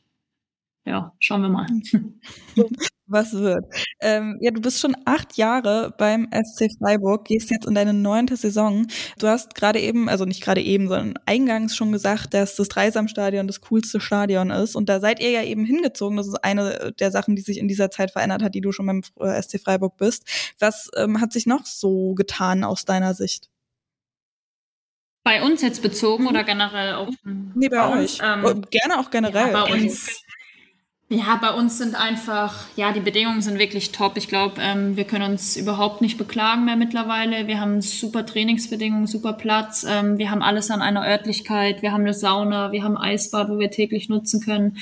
[0.85, 1.67] Ja, schauen wir mal.
[3.11, 3.65] Was wird?
[3.99, 8.37] Ähm, ja, du bist schon acht Jahre beim SC Freiburg, gehst jetzt in deine neunte
[8.37, 8.87] Saison.
[9.19, 13.47] Du hast gerade eben, also nicht gerade eben, sondern eingangs schon gesagt, dass das Dreisamstadion
[13.47, 14.77] das coolste Stadion ist.
[14.77, 16.15] Und da seid ihr ja eben hingezogen.
[16.15, 18.85] Das ist eine der Sachen, die sich in dieser Zeit verändert hat, die du schon
[18.85, 20.23] beim äh, SC Freiburg bist.
[20.59, 23.50] Was ähm, hat sich noch so getan aus deiner Sicht?
[25.23, 27.09] Bei uns jetzt bezogen oder generell auf?
[27.23, 28.19] Nee, bei, bei euch.
[28.23, 29.51] Ähm, oh, Gerne auch generell.
[29.51, 30.23] Ja, bei uns.
[31.13, 34.15] Ja, bei uns sind einfach, ja, die Bedingungen sind wirklich top.
[34.15, 37.47] Ich glaube, ähm, wir können uns überhaupt nicht beklagen mehr mittlerweile.
[37.47, 39.85] Wir haben super Trainingsbedingungen, super Platz.
[39.85, 41.81] Ähm, wir haben alles an einer Örtlichkeit.
[41.81, 44.77] Wir haben eine Sauna, wir haben Eisbad, wo wir täglich nutzen können.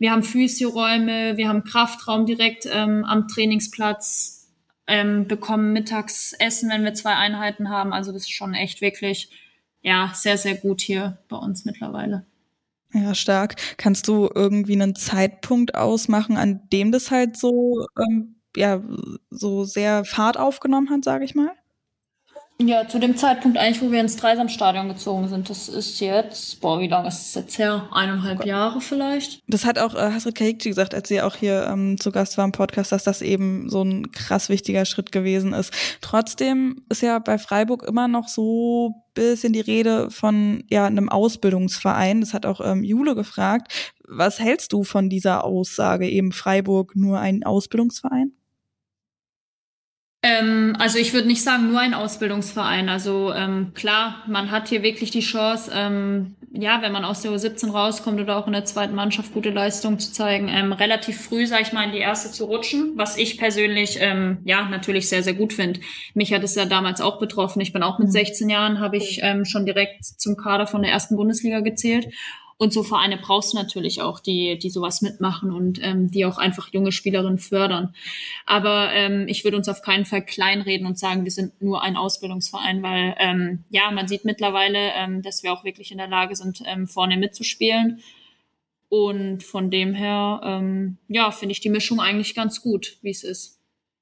[0.00, 4.48] Wir haben Physioräume, wir haben Kraftraum direkt ähm, am Trainingsplatz,
[4.88, 7.92] ähm, bekommen mittags Essen, wenn wir zwei Einheiten haben.
[7.92, 9.30] Also das ist schon echt wirklich,
[9.88, 12.26] ja, sehr, sehr gut hier bei uns mittlerweile.
[12.92, 13.56] Ja, stark.
[13.78, 18.82] Kannst du irgendwie einen Zeitpunkt ausmachen, an dem das halt so, ähm, ja,
[19.30, 21.52] so sehr Fahrt aufgenommen hat, sage ich mal?
[22.60, 25.48] Ja, zu dem Zeitpunkt eigentlich, wo wir ins Dreisamstadion gezogen sind.
[25.48, 27.88] Das ist jetzt, boah, wie lange ist es jetzt her?
[27.92, 29.40] Eineinhalb Jahre vielleicht.
[29.46, 32.44] Das hat auch äh, Hasrit Kahikci gesagt, als sie auch hier ähm, zu Gast war
[32.44, 35.72] im Podcast, dass das eben so ein krass wichtiger Schritt gewesen ist.
[36.00, 42.20] Trotzdem ist ja bei Freiburg immer noch so bisschen die Rede von ja einem Ausbildungsverein.
[42.20, 43.96] Das hat auch ähm, Jule gefragt.
[44.08, 48.32] Was hältst du von dieser Aussage, eben Freiburg nur ein Ausbildungsverein?
[50.20, 52.88] Ähm, also ich würde nicht sagen nur ein Ausbildungsverein.
[52.88, 57.30] Also ähm, klar, man hat hier wirklich die Chance, ähm, ja, wenn man aus der
[57.30, 61.46] U17 rauskommt oder auch in der zweiten Mannschaft gute Leistung zu zeigen, ähm, relativ früh,
[61.46, 65.22] sage ich mal, in die erste zu rutschen, was ich persönlich ähm, ja natürlich sehr,
[65.22, 65.80] sehr gut finde.
[66.14, 67.60] Mich hat es ja damals auch betroffen.
[67.60, 68.50] Ich bin auch mit 16 mhm.
[68.50, 72.08] Jahren, habe ich ähm, schon direkt zum Kader von der ersten Bundesliga gezählt.
[72.60, 76.38] Und so Vereine brauchst du natürlich auch, die, die sowas mitmachen und ähm, die auch
[76.38, 77.94] einfach junge Spielerinnen fördern.
[78.46, 81.96] Aber ähm, ich würde uns auf keinen Fall kleinreden und sagen, wir sind nur ein
[81.96, 86.34] Ausbildungsverein, weil ähm, ja, man sieht mittlerweile, ähm, dass wir auch wirklich in der Lage
[86.34, 88.02] sind, ähm, vorne mitzuspielen.
[88.88, 93.22] Und von dem her, ähm, ja, finde ich die Mischung eigentlich ganz gut, wie es
[93.22, 93.57] ist.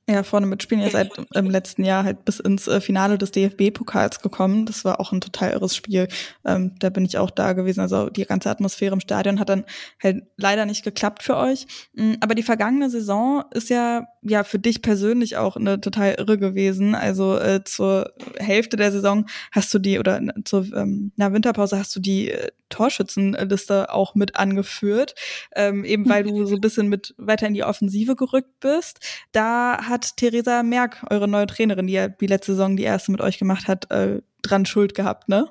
[0.09, 0.85] Ja, vorne mitspielen.
[0.85, 4.65] Ihr seid im letzten Jahr halt bis ins äh, Finale des DFB-Pokals gekommen.
[4.65, 6.07] Das war auch ein total irres Spiel.
[6.45, 7.81] Ähm, da bin ich auch da gewesen.
[7.81, 9.65] Also die ganze Atmosphäre im Stadion hat dann
[10.01, 11.67] halt leider nicht geklappt für euch.
[11.95, 16.39] Mm, aber die vergangene Saison ist ja ja für dich persönlich auch eine total irre
[16.39, 16.95] gewesen.
[16.95, 21.95] Also äh, zur Hälfte der Saison hast du die oder zur ähm, na, Winterpause hast
[21.97, 25.15] du die äh, Torschützenliste auch mit angeführt,
[25.55, 28.99] ähm, eben weil du so ein bisschen mit weiter in die Offensive gerückt bist.
[29.33, 33.23] Da hat Theresa Merck, eure neue Trainerin, die ja die letzte Saison die erste mit
[33.23, 35.49] euch gemacht hat, äh, dran Schuld gehabt, ne?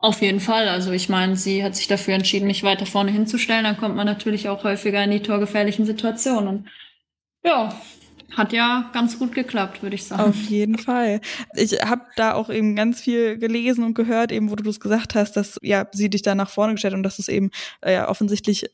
[0.00, 0.68] Auf jeden Fall.
[0.68, 3.64] Also ich meine, sie hat sich dafür entschieden, mich weiter vorne hinzustellen.
[3.64, 6.68] Dann kommt man natürlich auch häufiger in die torgefährlichen Situationen.
[7.42, 7.74] ja,
[8.36, 10.22] hat ja ganz gut geklappt, würde ich sagen.
[10.22, 11.20] Auf jeden Fall.
[11.54, 15.14] Ich habe da auch eben ganz viel gelesen und gehört, eben wo du es gesagt
[15.14, 18.66] hast, dass ja sie dich da nach vorne gestellt und dass es eben äh, offensichtlich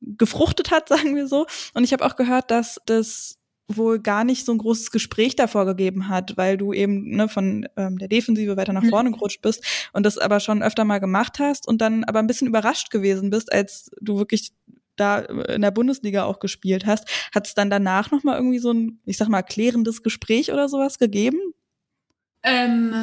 [0.00, 1.46] gefruchtet hat, sagen wir so.
[1.72, 5.66] Und ich habe auch gehört, dass das wohl gar nicht so ein großes Gespräch davor
[5.66, 8.90] gegeben hat, weil du eben ne, von ähm, der Defensive weiter nach mhm.
[8.90, 12.26] vorne gerutscht bist und das aber schon öfter mal gemacht hast und dann aber ein
[12.26, 14.52] bisschen überrascht gewesen bist, als du wirklich
[14.96, 17.08] da in der Bundesliga auch gespielt hast.
[17.34, 20.68] Hat es dann danach noch mal irgendwie so ein, ich sag mal, klärendes Gespräch oder
[20.68, 21.38] sowas gegeben?
[22.42, 22.94] Ähm,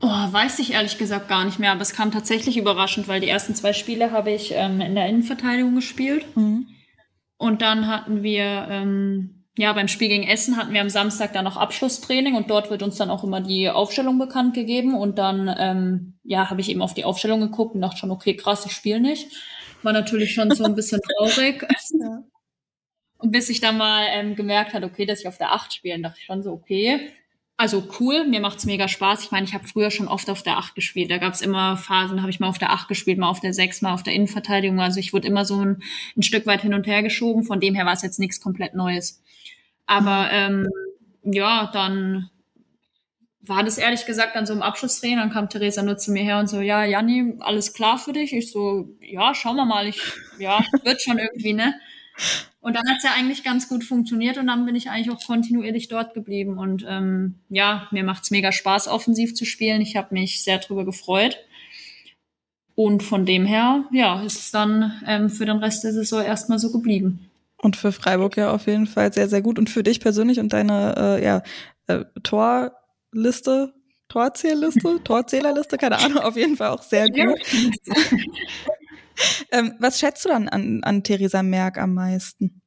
[0.00, 3.28] oh, weiß ich ehrlich gesagt gar nicht mehr, aber es kam tatsächlich überraschend, weil die
[3.28, 6.24] ersten zwei Spiele habe ich ähm, in der Innenverteidigung gespielt.
[6.36, 6.66] Mhm.
[7.36, 11.44] Und dann hatten wir, ähm, ja, beim Spiel gegen Essen hatten wir am Samstag dann
[11.44, 14.94] noch Abschlusstraining und dort wird uns dann auch immer die Aufstellung bekannt gegeben.
[14.94, 18.34] Und dann, ähm, ja, habe ich eben auf die Aufstellung geguckt und dachte schon, okay,
[18.34, 19.28] krass, ich spiele nicht.
[19.82, 21.66] War natürlich schon so ein bisschen traurig.
[22.00, 22.24] Ja.
[23.18, 25.98] Und bis ich dann mal ähm, gemerkt hat, okay, dass ich auf der 8 spiele,
[26.00, 27.08] dachte ich schon so, okay.
[27.56, 29.22] Also cool, mir macht's mega Spaß.
[29.24, 31.10] Ich meine, ich habe früher schon oft auf der 8 gespielt.
[31.10, 33.80] Da gab's immer Phasen, habe ich mal auf der 8 gespielt, mal auf der 6,
[33.82, 34.80] mal auf der Innenverteidigung.
[34.80, 35.82] Also ich wurde immer so ein,
[36.16, 37.44] ein Stück weit hin und her geschoben.
[37.44, 39.22] Von dem her war es jetzt nichts komplett Neues.
[39.86, 40.68] Aber ähm,
[41.22, 42.28] ja, dann
[43.40, 46.38] war das ehrlich gesagt dann so im Abschlusstraining, dann kam Theresa nur zu mir her
[46.38, 48.32] und so, ja, Janni, alles klar für dich?
[48.32, 50.00] Ich so, ja, schauen wir mal, ich,
[50.38, 51.74] ja, wird schon irgendwie, ne?
[52.60, 55.88] Und dann hat's ja eigentlich ganz gut funktioniert und dann bin ich eigentlich auch kontinuierlich
[55.88, 56.58] dort geblieben.
[56.58, 59.82] Und ähm, ja, mir macht's mega Spaß, offensiv zu spielen.
[59.82, 61.38] Ich habe mich sehr drüber gefreut.
[62.74, 66.58] Und von dem her, ja, ist es dann ähm, für den Rest der Saison erstmal
[66.58, 67.30] so geblieben.
[67.58, 69.58] Und für Freiburg ja auf jeden Fall sehr, sehr gut.
[69.58, 71.42] Und für dich persönlich und deine äh, ja,
[71.86, 72.72] äh, Tor
[73.12, 73.74] Liste,
[74.08, 77.38] Torzählliste, Torzählerliste, keine Ahnung, auf jeden Fall auch sehr gut.
[79.52, 82.62] ähm, was schätzt du dann an, an Theresa Merck am meisten?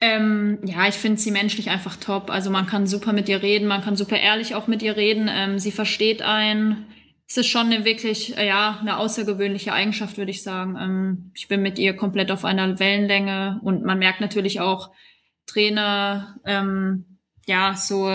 [0.00, 2.30] Ähm, ja, ich finde sie menschlich einfach top.
[2.30, 5.30] Also man kann super mit ihr reden, man kann super ehrlich auch mit ihr reden.
[5.32, 6.86] Ähm, sie versteht einen.
[7.26, 10.76] Es ist schon eine wirklich, äh, ja, eine außergewöhnliche Eigenschaft, würde ich sagen.
[10.78, 14.90] Ähm, ich bin mit ihr komplett auf einer Wellenlänge und man merkt natürlich auch
[15.46, 18.10] Trainer, ähm, ja, so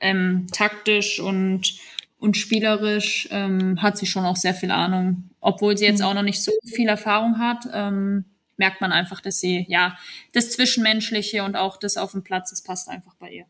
[0.00, 1.74] ähm, taktisch und,
[2.24, 5.28] und spielerisch ähm, hat sie schon auch sehr viel Ahnung.
[5.40, 6.06] Obwohl sie jetzt mhm.
[6.06, 8.24] auch noch nicht so viel Erfahrung hat, ähm,
[8.56, 9.98] merkt man einfach, dass sie, ja,
[10.32, 13.44] das Zwischenmenschliche und auch das auf dem Platz, das passt einfach bei ihr.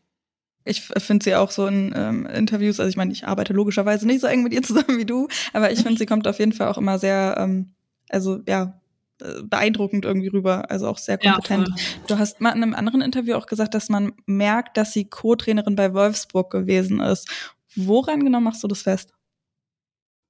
[0.65, 4.19] Ich finde sie auch so in ähm, Interviews, also ich meine, ich arbeite logischerweise nicht
[4.19, 6.67] so eng mit ihr zusammen wie du, aber ich finde, sie kommt auf jeden Fall
[6.67, 7.75] auch immer sehr, ähm,
[8.09, 8.81] also ja,
[9.21, 11.69] äh, beeindruckend irgendwie rüber, also auch sehr kompetent.
[11.69, 11.75] Ja,
[12.07, 15.77] du hast mal in einem anderen Interview auch gesagt, dass man merkt, dass sie Co-Trainerin
[15.77, 17.29] bei Wolfsburg gewesen ist.
[17.75, 19.11] Woran genau machst du das fest?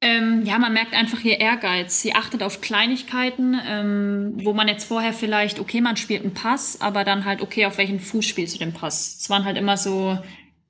[0.02, 2.02] Ähm, ja, man merkt einfach ihr Ehrgeiz.
[2.02, 6.80] Sie achtet auf Kleinigkeiten, ähm, wo man jetzt vorher vielleicht, okay, man spielt einen Pass,
[6.82, 9.18] aber dann halt, okay, auf welchen Fuß spielst du den Pass?
[9.22, 10.20] Es waren halt immer so,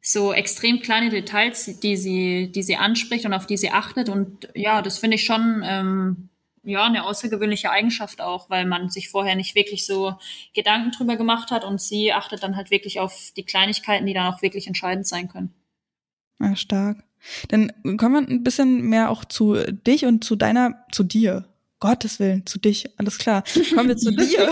[0.01, 4.07] so extrem kleine Details, die sie, die sie anspricht und auf die sie achtet.
[4.07, 6.29] Und ja, das finde ich schon, ähm,
[6.63, 10.13] ja, eine außergewöhnliche Eigenschaft auch, weil man sich vorher nicht wirklich so
[10.53, 14.33] Gedanken drüber gemacht hat und sie achtet dann halt wirklich auf die Kleinigkeiten, die dann
[14.33, 15.53] auch wirklich entscheidend sein können.
[16.39, 17.03] Ja, stark.
[17.49, 21.45] Dann kommen wir ein bisschen mehr auch zu dich und zu deiner, zu dir.
[21.79, 23.43] Gottes Willen, zu dich, alles klar.
[23.73, 24.49] Kommen wir zu dir.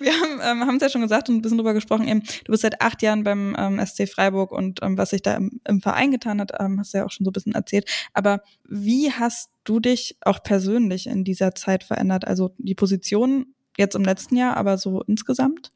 [0.00, 2.06] Wir haben ähm, es ja schon gesagt und ein bisschen drüber gesprochen.
[2.06, 5.34] Eben, du bist seit acht Jahren beim ähm, SC Freiburg und ähm, was sich da
[5.34, 7.88] im, im Verein getan hat, ähm, hast du ja auch schon so ein bisschen erzählt.
[8.12, 12.26] Aber wie hast du dich auch persönlich in dieser Zeit verändert?
[12.26, 15.72] Also die Position jetzt im letzten Jahr, aber so insgesamt?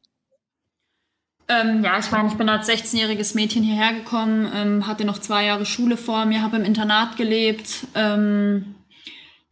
[1.49, 5.45] Ähm, ja, ich meine, ich bin als 16-jähriges Mädchen hierher gekommen, ähm, hatte noch zwei
[5.45, 7.87] Jahre Schule vor mir, habe im Internat gelebt.
[7.95, 8.75] Ähm,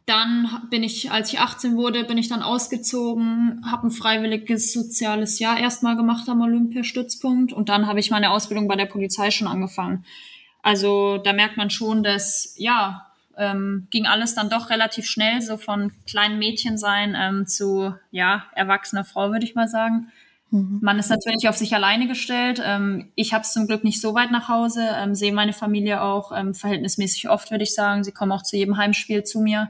[0.05, 5.39] dann bin ich, als ich 18 wurde, bin ich dann ausgezogen, habe ein freiwilliges soziales
[5.39, 9.47] Jahr erstmal gemacht am Olympiastützpunkt und dann habe ich meine Ausbildung bei der Polizei schon
[9.47, 10.05] angefangen.
[10.61, 15.57] Also da merkt man schon, dass ja ähm, ging alles dann doch relativ schnell, so
[15.57, 20.11] von kleinen Mädchen sein ähm, zu ja erwachsener Frau, würde ich mal sagen.
[20.51, 20.79] Mhm.
[20.81, 22.61] Man ist natürlich auf sich alleine gestellt.
[22.63, 26.01] Ähm, ich habe es zum Glück nicht so weit nach Hause, ähm, sehe meine Familie
[26.01, 28.03] auch ähm, verhältnismäßig oft, würde ich sagen.
[28.03, 29.69] Sie kommen auch zu jedem Heimspiel zu mir.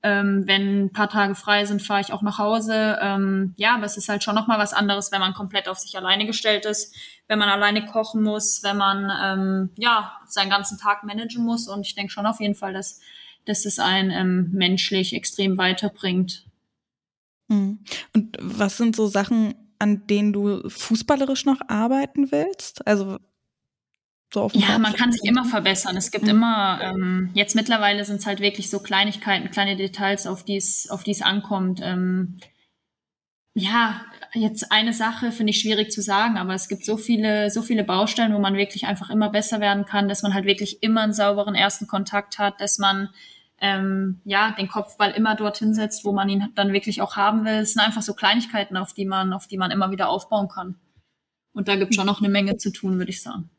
[0.00, 2.98] Ähm, wenn ein paar Tage frei sind, fahre ich auch nach Hause.
[3.00, 5.96] Ähm, ja, aber es ist halt schon nochmal was anderes, wenn man komplett auf sich
[5.96, 6.94] alleine gestellt ist,
[7.26, 11.66] wenn man alleine kochen muss, wenn man ähm, ja seinen ganzen Tag managen muss.
[11.68, 13.00] Und ich denke schon auf jeden Fall, dass,
[13.44, 16.46] dass es einen ähm, menschlich extrem weiterbringt.
[17.48, 17.80] Mhm.
[18.14, 22.86] Und was sind so Sachen, an denen du fußballerisch noch arbeiten willst?
[22.86, 23.18] Also
[24.32, 25.96] so auf ja, man kann sich immer verbessern.
[25.96, 26.30] Es gibt mhm.
[26.30, 30.90] immer, ähm, jetzt mittlerweile sind es halt wirklich so Kleinigkeiten, kleine Details, auf die es
[30.90, 31.80] auf die es ankommt.
[31.82, 32.38] Ähm,
[33.54, 37.62] ja, jetzt eine Sache finde ich schwierig zu sagen, aber es gibt so viele, so
[37.62, 41.02] viele Baustellen, wo man wirklich einfach immer besser werden kann, dass man halt wirklich immer
[41.02, 43.08] einen sauberen ersten Kontakt hat, dass man
[43.60, 47.54] ähm, ja, den Kopfball immer dorthin setzt, wo man ihn dann wirklich auch haben will.
[47.54, 50.76] Es sind einfach so Kleinigkeiten, auf die man, auf die man immer wieder aufbauen kann.
[51.52, 53.50] Und da gibt es schon noch eine Menge zu tun, würde ich sagen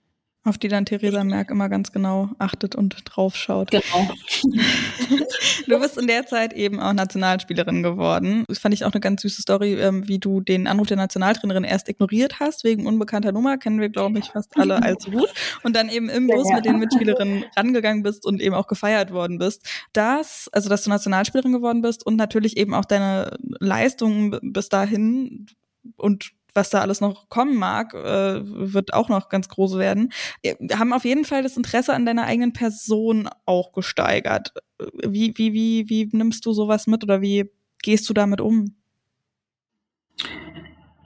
[0.46, 3.72] auf die dann Theresa Merck immer ganz genau achtet und draufschaut.
[3.72, 4.10] Genau.
[5.68, 8.46] du bist in der Zeit eben auch Nationalspielerin geworden.
[8.48, 11.66] Das fand ich auch eine ganz süße Story, ähm, wie du den Anruf der Nationaltrainerin
[11.66, 15.30] erst ignoriert hast, wegen unbekannter Nummer, kennen wir, glaube ich, fast alle allzu gut.
[15.64, 19.40] Und dann eben im Bus mit den Mitspielerinnen rangegangen bist und eben auch gefeiert worden
[19.40, 19.68] bist.
[19.92, 25.48] Das, also dass du Nationalspielerin geworden bist und natürlich eben auch deine Leistungen bis dahin
[25.98, 30.12] und was da alles noch kommen mag, äh, wird auch noch ganz groß werden.
[30.42, 34.54] Wir haben auf jeden Fall das Interesse an deiner eigenen Person auch gesteigert.
[35.06, 37.50] Wie, wie, wie, wie nimmst du sowas mit oder wie
[37.82, 38.76] gehst du damit um?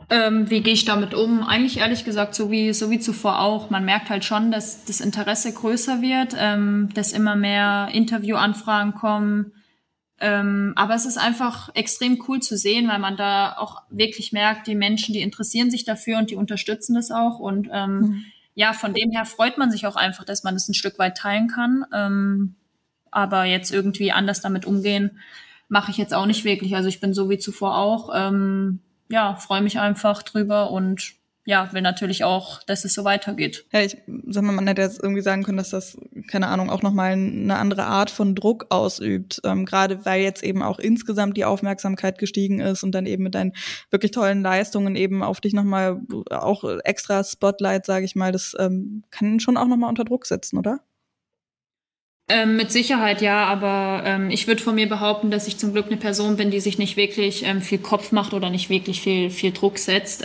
[0.10, 1.44] Ähm, wie gehe ich damit um?
[1.44, 3.70] Eigentlich ehrlich gesagt, so wie, so wie zuvor auch.
[3.70, 9.54] Man merkt halt schon, dass das Interesse größer wird, ähm, dass immer mehr Interviewanfragen kommen,
[10.24, 14.68] ähm, aber es ist einfach extrem cool zu sehen, weil man da auch wirklich merkt,
[14.68, 17.40] die Menschen, die interessieren sich dafür und die unterstützen das auch.
[17.40, 18.26] Und ähm, mhm.
[18.56, 21.18] ja, von dem her freut man sich auch einfach, dass man das ein Stück weit
[21.18, 21.86] teilen kann.
[21.94, 22.56] Ähm,
[23.12, 25.20] aber jetzt irgendwie anders damit umgehen,
[25.68, 26.74] mache ich jetzt auch nicht wirklich.
[26.78, 28.10] Also ich bin so wie zuvor auch.
[28.16, 33.66] Ähm, ja, freue mich einfach drüber und ja, will natürlich auch, dass es so weitergeht.
[33.74, 36.82] Ja, ich sag mal, man hätte jetzt irgendwie sagen können, dass das, keine Ahnung, auch
[36.82, 39.42] nochmal eine andere Art von Druck ausübt.
[39.44, 43.36] Ähm, Gerade weil jetzt eben auch insgesamt die Aufmerksamkeit gestiegen ist und dann eben mit
[43.36, 43.54] deinen
[43.90, 49.04] wirklich tollen Leistungen eben auf dich nochmal auch extra Spotlight, sage ich mal, das ähm,
[49.12, 50.80] kann schon auch nochmal unter Druck setzen, oder?
[52.30, 55.88] Ähm, mit Sicherheit ja, aber ähm, ich würde von mir behaupten, dass ich zum Glück
[55.88, 59.30] eine Person bin, die sich nicht wirklich ähm, viel Kopf macht oder nicht wirklich viel,
[59.30, 60.24] viel Druck setzt.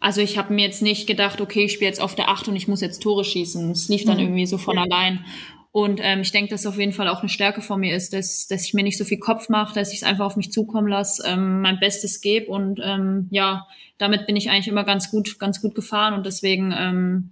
[0.00, 2.56] Also ich habe mir jetzt nicht gedacht, okay, ich spiele jetzt auf der Acht und
[2.56, 3.70] ich muss jetzt Tore schießen.
[3.70, 4.22] Es lief dann mhm.
[4.22, 5.24] irgendwie so von allein.
[5.70, 8.46] Und ähm, ich denke, dass auf jeden Fall auch eine Stärke von mir ist, dass,
[8.46, 10.88] dass ich mir nicht so viel Kopf mache, dass ich es einfach auf mich zukommen
[10.88, 13.66] lasse, ähm, mein Bestes gebe und ähm, ja,
[13.98, 17.30] damit bin ich eigentlich immer ganz gut, ganz gut gefahren und deswegen ähm,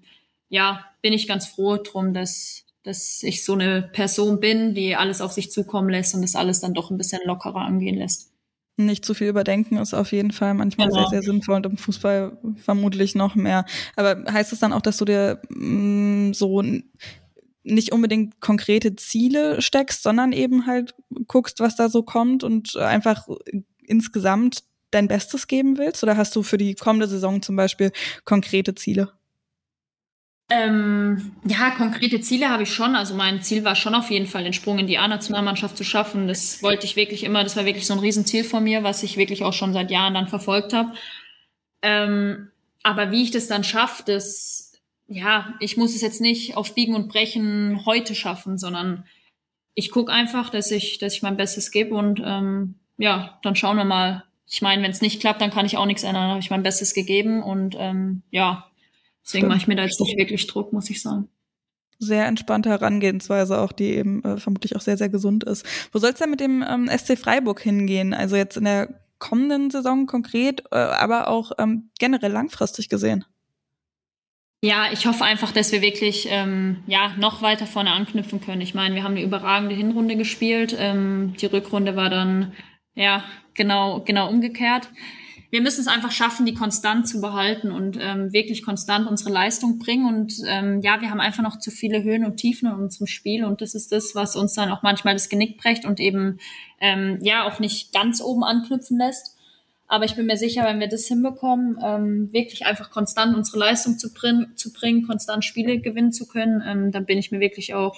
[0.48, 5.20] ja, bin ich ganz froh drum, dass, dass ich so eine Person bin, die alles
[5.20, 8.30] auf sich zukommen lässt und das alles dann doch ein bisschen lockerer angehen lässt.
[8.78, 11.00] Nicht zu viel überdenken ist auf jeden Fall manchmal genau.
[11.00, 13.64] sehr, sehr sinnvoll und im Fußball vermutlich noch mehr.
[13.96, 16.62] Aber heißt es dann auch, dass du dir mh, mm, so
[17.64, 20.94] nicht unbedingt konkrete Ziele steckst, sondern eben halt
[21.26, 23.26] guckst, was da so kommt und einfach
[23.82, 26.02] insgesamt dein Bestes geben willst?
[26.02, 27.92] Oder hast du für die kommende Saison zum Beispiel
[28.24, 29.12] konkrete Ziele?
[30.48, 32.94] Ähm, ja, konkrete Ziele habe ich schon.
[32.94, 36.28] Also mein Ziel war schon auf jeden Fall, den Sprung in die A-Nationalmannschaft zu schaffen.
[36.28, 37.42] Das wollte ich wirklich immer.
[37.42, 40.14] Das war wirklich so ein Riesenziel von mir, was ich wirklich auch schon seit Jahren
[40.14, 40.92] dann verfolgt habe.
[41.82, 42.50] Ähm,
[42.84, 44.72] aber wie ich das dann schaffe, das,
[45.08, 49.04] ja, ich muss es jetzt nicht auf Biegen und Brechen heute schaffen, sondern
[49.74, 53.76] ich gucke einfach, dass ich, dass ich mein Bestes gebe und ähm, ja, dann schauen
[53.76, 54.24] wir mal.
[54.48, 56.30] Ich meine, wenn es nicht klappt, dann kann ich auch nichts ändern.
[56.30, 58.70] Habe ich mein Bestes gegeben und ähm, ja,
[59.26, 61.28] Deswegen mache ich mir da jetzt nicht wirklich Druck, muss ich sagen.
[61.98, 65.66] Sehr entspannte Herangehensweise, auch die eben äh, vermutlich auch sehr, sehr gesund ist.
[65.92, 68.14] Wo soll es denn mit dem ähm, SC Freiburg hingehen?
[68.14, 73.24] Also jetzt in der kommenden Saison konkret, äh, aber auch ähm, generell langfristig gesehen?
[74.62, 78.60] Ja, ich hoffe einfach, dass wir wirklich ähm, ja noch weiter vorne anknüpfen können.
[78.60, 80.76] Ich meine, wir haben eine überragende Hinrunde gespielt.
[80.78, 82.52] Ähm, die Rückrunde war dann
[82.94, 84.88] ja genau genau umgekehrt
[85.50, 89.78] wir müssen es einfach schaffen, die konstant zu behalten und ähm, wirklich konstant unsere Leistung
[89.78, 90.06] bringen.
[90.06, 93.44] Und ähm, ja, wir haben einfach noch zu viele Höhen und Tiefen in unserem Spiel.
[93.44, 96.38] Und das ist das, was uns dann auch manchmal das Genick brecht und eben
[96.80, 99.36] ähm, ja auch nicht ganz oben anknüpfen lässt.
[99.88, 103.98] Aber ich bin mir sicher, wenn wir das hinbekommen, ähm, wirklich einfach konstant unsere Leistung
[103.98, 107.74] zu, bring, zu bringen, konstant Spiele gewinnen zu können, ähm, dann bin ich mir wirklich
[107.74, 107.96] auch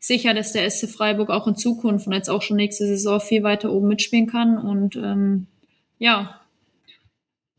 [0.00, 3.44] sicher, dass der SC Freiburg auch in Zukunft und jetzt auch schon nächste Saison viel
[3.44, 4.58] weiter oben mitspielen kann.
[4.58, 5.46] Und ähm,
[5.98, 6.39] ja,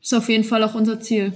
[0.02, 1.34] ist auf jeden Fall auch unser Ziel.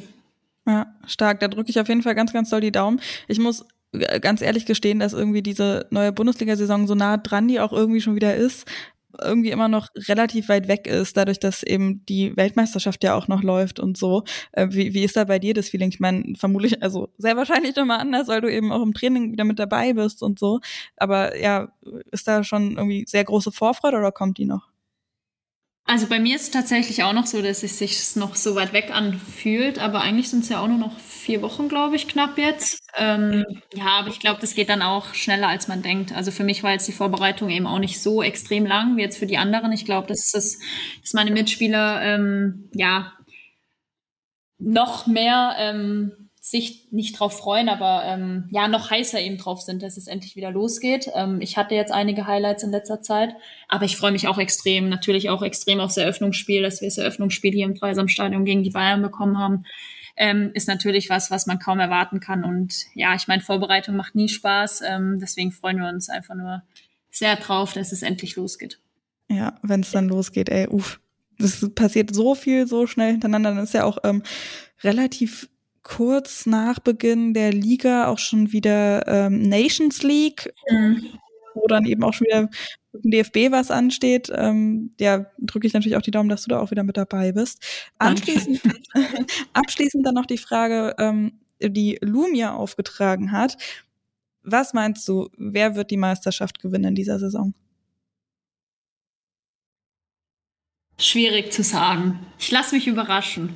[0.67, 1.39] Ja, stark.
[1.39, 2.99] Da drücke ich auf jeden Fall ganz, ganz doll die Daumen.
[3.28, 7.60] Ich muss äh, ganz ehrlich gestehen, dass irgendwie diese neue Bundesliga-Saison so nah dran, die
[7.60, 8.65] auch irgendwie schon wieder ist,
[9.21, 13.43] irgendwie immer noch relativ weit weg ist, dadurch, dass eben die Weltmeisterschaft ja auch noch
[13.43, 14.23] läuft und so.
[14.51, 15.89] Äh, wie, wie ist da bei dir das Feeling?
[15.89, 19.43] Ich meine, vermutlich, also sehr wahrscheinlich nochmal anders, weil du eben auch im Training wieder
[19.43, 20.60] mit dabei bist und so.
[20.97, 21.69] Aber ja,
[22.12, 24.67] ist da schon irgendwie sehr große Vorfreude oder kommt die noch?
[25.88, 28.74] Also bei mir ist es tatsächlich auch noch so, dass es sich noch so weit
[28.74, 32.39] weg anfühlt, aber eigentlich sind es ja auch nur noch vier Wochen, glaube ich, knapp
[32.39, 32.82] jetzt.
[32.95, 36.12] Ähm, ja, aber ich glaube, das geht dann auch schneller, als man denkt.
[36.12, 39.19] Also für mich war jetzt die Vorbereitung eben auch nicht so extrem lang wie jetzt
[39.19, 39.71] für die anderen.
[39.74, 40.58] Ich glaube, dass, das,
[41.02, 43.13] dass meine Mitspieler ähm, ja
[44.58, 49.82] noch mehr ähm, sich nicht drauf freuen, aber ähm, ja, noch heißer eben drauf sind,
[49.82, 51.10] dass es endlich wieder losgeht.
[51.16, 53.36] Ähm, ich hatte jetzt einige Highlights in letzter Zeit,
[53.68, 57.52] aber ich freue mich auch extrem, natürlich auch extrem aufs Eröffnungsspiel, dass wir das Eröffnungsspiel
[57.52, 59.66] hier im Dreisamstadion gegen die Bayern bekommen haben.
[60.18, 62.44] Ähm, ist natürlich was, was man kaum erwarten kann.
[62.44, 64.82] Und ja, ich meine, Vorbereitung macht nie Spaß.
[64.88, 66.62] Ähm, deswegen freuen wir uns einfach nur
[67.10, 68.80] sehr drauf, dass es endlich losgeht.
[69.32, 71.00] Ja, wenn es dann losgeht, ey, uff.
[71.40, 73.56] Das passiert so viel so schnell hintereinander.
[73.56, 74.22] Dann ist ja auch ähm,
[74.84, 75.50] relativ
[75.86, 81.06] kurz nach Beginn der Liga auch schon wieder ähm, Nations League, mhm.
[81.54, 82.50] wo dann eben auch schon wieder
[82.91, 84.32] mit dem DFB was ansteht.
[84.34, 87.32] Ähm, ja, drücke ich natürlich auch die Daumen, dass du da auch wieder mit dabei
[87.32, 87.63] bist.
[88.00, 88.62] Anschließend,
[89.54, 93.56] abschließend dann noch die Frage, ähm, die Lumia aufgetragen hat.
[94.41, 97.54] Was meinst du, wer wird die Meisterschaft gewinnen in dieser Saison?
[100.98, 102.26] Schwierig zu sagen.
[102.39, 103.56] Ich lasse mich überraschen.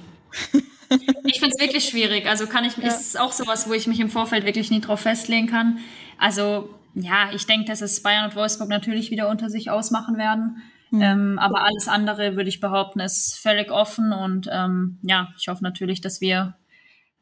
[0.89, 2.27] ich finde es wirklich schwierig.
[2.27, 2.87] Also kann ich, ja.
[2.87, 5.79] ist auch sowas, wo ich mich im Vorfeld wirklich nie drauf festlegen kann.
[6.17, 10.61] Also ja, ich denke, dass es Bayern und Wolfsburg natürlich wieder unter sich ausmachen werden.
[10.91, 11.01] Mhm.
[11.01, 14.11] Ähm, aber alles andere, würde ich behaupten, ist völlig offen.
[14.11, 16.55] Und ähm, ja, ich hoffe natürlich, dass wir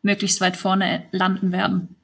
[0.02, 1.96] möglichst weit vorne landen werden.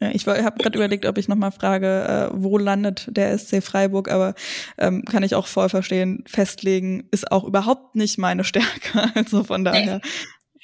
[0.00, 4.08] Ja, ich habe gerade überlegt, ob ich nochmal frage, äh, wo landet der SC Freiburg,
[4.08, 4.34] aber
[4.78, 8.68] ähm, kann ich auch voll verstehen, festlegen ist auch überhaupt nicht meine Stärke.
[9.14, 10.00] Also von daher.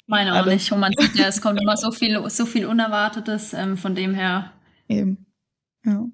[0.07, 0.71] Meine auch nicht.
[0.71, 4.13] Und man sieht ja, es kommt immer so viel, so viel Unerwartetes, ähm, von dem
[4.13, 4.53] her.
[4.87, 5.25] Eben.
[5.83, 6.05] Ja.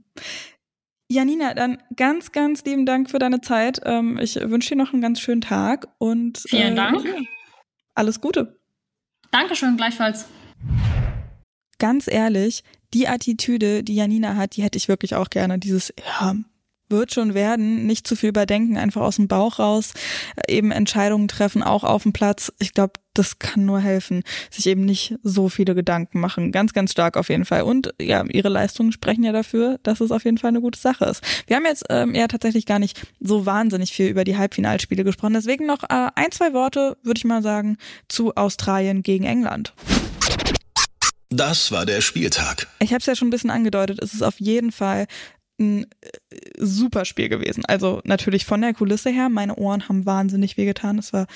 [1.10, 3.82] Janina, dann ganz, ganz lieben Dank für deine Zeit.
[3.84, 7.06] Ähm, ich wünsche dir noch einen ganz schönen Tag und vielen äh, Dank.
[7.96, 8.58] Alles Gute.
[9.32, 10.26] Dankeschön, gleichfalls.
[11.80, 15.60] Ganz ehrlich, die Attitüde, die Janina hat, die hätte ich wirklich auch gerne.
[15.60, 16.36] Dieses, ja,
[16.92, 19.94] wird schon werden, nicht zu viel überdenken, einfach aus dem Bauch raus,
[20.36, 22.54] äh, eben Entscheidungen treffen, auch auf dem Platz.
[22.60, 26.52] Ich glaube, das kann nur helfen, sich eben nicht so viele Gedanken machen.
[26.52, 27.64] Ganz, ganz stark auf jeden Fall.
[27.64, 31.06] Und ja, ihre Leistungen sprechen ja dafür, dass es auf jeden Fall eine gute Sache
[31.06, 31.22] ist.
[31.48, 35.34] Wir haben jetzt ähm, ja tatsächlich gar nicht so wahnsinnig viel über die Halbfinalspiele gesprochen.
[35.34, 39.74] Deswegen noch äh, ein, zwei Worte, würde ich mal sagen, zu Australien gegen England.
[41.30, 42.68] Das war der Spieltag.
[42.80, 44.00] Ich habe es ja schon ein bisschen angedeutet.
[44.02, 45.08] Es ist auf jeden Fall
[45.60, 46.10] ein äh,
[46.58, 47.64] super Spiel gewesen.
[47.66, 51.00] Also natürlich von der Kulisse her, meine Ohren haben wahnsinnig wehgetan.
[51.00, 51.28] Es war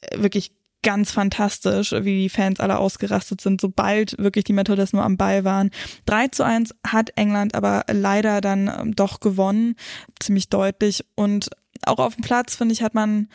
[0.00, 0.52] äh, wirklich
[0.82, 5.44] ganz fantastisch, wie die Fans alle ausgerastet sind, sobald wirklich die Methodist nur am Ball
[5.44, 5.70] waren.
[6.06, 9.74] 3 zu 1 hat England aber leider dann ähm, doch gewonnen,
[10.20, 11.04] ziemlich deutlich.
[11.14, 11.50] Und
[11.84, 13.28] auch auf dem Platz, finde ich, hat man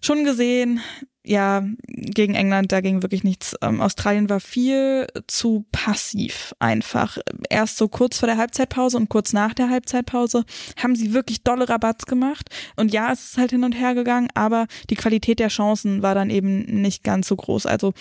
[0.00, 0.80] schon gesehen,
[1.24, 3.54] ja, gegen England, da ging wirklich nichts.
[3.62, 7.18] Ähm, Australien war viel zu passiv einfach.
[7.48, 10.44] Erst so kurz vor der Halbzeitpause und kurz nach der Halbzeitpause
[10.82, 12.48] haben sie wirklich dolle Rabatts gemacht.
[12.76, 16.14] Und ja, es ist halt hin und her gegangen, aber die Qualität der Chancen war
[16.14, 17.66] dann eben nicht ganz so groß.
[17.66, 17.92] Also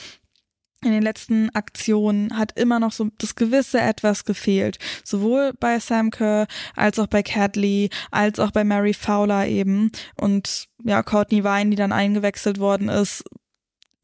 [0.84, 4.80] in den letzten Aktionen hat immer noch so das gewisse etwas gefehlt.
[5.04, 9.92] Sowohl bei Sam Kerr als auch bei Cat Lee, als auch bei Mary Fowler eben.
[10.16, 13.24] Und ja, Courtney Vine, die dann eingewechselt worden ist,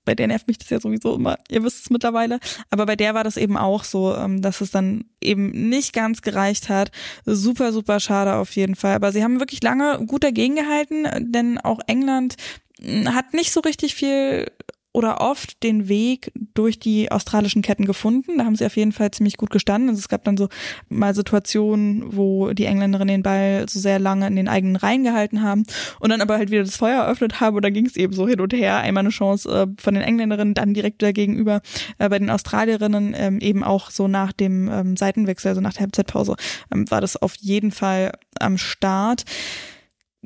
[0.08, 2.40] bei der nervt mich das ja sowieso immer, ihr wisst es mittlerweile.
[2.70, 6.22] Aber bei der war das eben auch so, ähm, dass es dann eben nicht ganz
[6.22, 6.92] gereicht hat.
[7.26, 8.96] Super, super schade auf jeden Fall.
[8.96, 12.36] Aber sie haben wirklich lange gut dagegen gehalten, denn auch England
[12.80, 14.50] hm, hat nicht so richtig viel
[14.94, 18.40] oder oft den Weg durch die australischen Ketten gefunden.
[18.40, 19.90] Da haben sie auf jeden Fall ziemlich gut gestanden.
[19.90, 20.50] Also es gab dann so
[20.90, 25.44] mal Situationen, wo die Engländerinnen den Ball so sehr lange in den eigenen Reihen gehalten
[25.44, 25.64] haben
[26.00, 28.28] und dann aber halt wieder das Feuer eröffnet haben und dann ging es eben so
[28.28, 28.78] hin und her.
[28.78, 31.62] Einmal eine Chance äh, von den Engländerinnen, dann direkt dagegenüber
[32.00, 35.82] äh, bei den Australierinnen ähm, eben auch so nach dem ähm, Seitenwechsel, also nach der
[35.82, 36.36] Halbzeitpause,
[36.74, 39.26] ähm, war das auf jeden Fall am Start.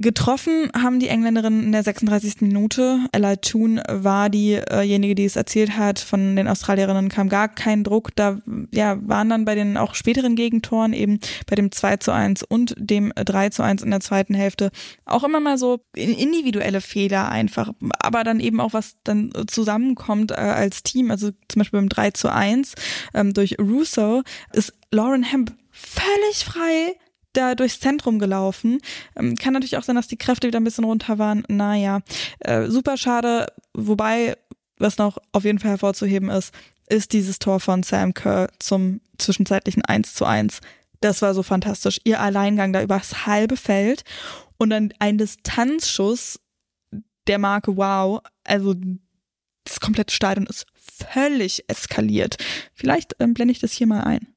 [0.02, 2.42] Getroffen haben die Engländerinnen in der 36.
[2.42, 3.06] Minute.
[3.12, 6.00] Ella Toon war diejenige, die es erzählt hat.
[6.00, 8.10] Von den Australierinnen kam gar kein Druck.
[8.16, 8.40] Da
[8.74, 12.74] ja, waren dann bei den auch späteren Gegentoren, eben bei dem 2 zu 1 und
[12.78, 14.72] dem 3 zu 1 in der zweiten Hälfte,
[15.06, 17.72] auch immer mal so individuelle Fehler einfach.
[18.00, 21.12] Aber dann eben auch, was dann zusammenkommt äh, als Team.
[21.12, 22.74] Also zum Beispiel beim 3 zu 1
[23.14, 26.96] ähm, durch Russo ist Lauren Hemp völlig frei
[27.34, 28.80] da durchs Zentrum gelaufen.
[29.16, 31.44] Ähm, kann natürlich auch sein, dass die Kräfte wieder ein bisschen runter waren.
[31.48, 32.02] Naja,
[32.40, 33.48] äh, super schade.
[33.74, 34.36] Wobei,
[34.78, 36.54] was noch auf jeden Fall hervorzuheben ist,
[36.90, 40.60] ist dieses Tor von Sam Kerr zum zwischenzeitlichen 1 zu 1.
[41.00, 42.00] Das war so fantastisch.
[42.04, 44.04] Ihr Alleingang da übers halbe Feld
[44.58, 46.40] und dann ein Distanzschuss
[47.28, 48.22] der Marke Wow.
[48.44, 48.76] Also
[49.64, 52.38] das komplette Stadion ist völlig eskaliert.
[52.74, 54.28] Vielleicht ähm, blende ich das hier mal ein.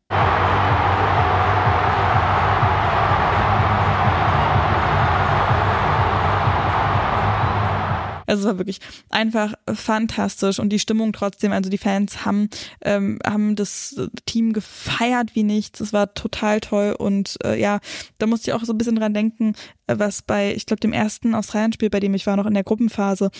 [8.26, 12.48] Also es war wirklich einfach fantastisch und die Stimmung trotzdem, also die Fans haben,
[12.82, 13.96] ähm, haben das
[14.26, 15.80] Team gefeiert wie nichts.
[15.80, 17.80] Es war total toll und äh, ja,
[18.18, 19.54] da musste ich auch so ein bisschen dran denken,
[19.86, 22.64] äh, was bei, ich glaube, dem ersten Australien-Spiel, bei dem ich war, noch in der
[22.64, 23.30] Gruppenphase,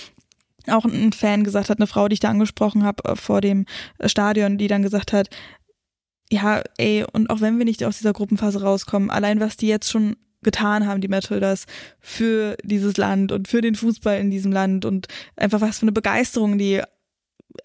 [0.69, 3.67] auch ein Fan gesagt hat, eine Frau, die ich da angesprochen habe äh, vor dem
[4.05, 5.29] Stadion, die dann gesagt hat,
[6.31, 9.91] ja, ey, und auch wenn wir nicht aus dieser Gruppenphase rauskommen, allein was die jetzt
[9.91, 11.67] schon getan haben, die Metalders,
[12.01, 15.93] für dieses Land und für den Fußball in diesem Land und einfach was für eine
[15.93, 16.81] Begeisterung die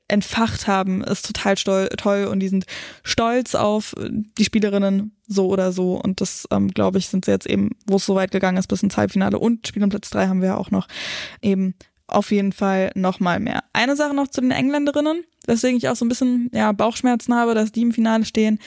[0.08, 2.66] entfacht haben, ist total toll und die sind
[3.04, 7.48] stolz auf die Spielerinnen so oder so und das, ähm, glaube ich, sind sie jetzt
[7.48, 10.28] eben, wo es so weit gegangen ist bis ins Halbfinale und Spiel um Platz drei
[10.28, 10.88] haben wir auch noch
[11.42, 11.76] eben
[12.08, 13.64] auf jeden Fall noch mal mehr.
[13.74, 17.54] Eine Sache noch zu den Engländerinnen, weswegen ich auch so ein bisschen ja, Bauchschmerzen habe,
[17.54, 18.60] dass die im Finale stehen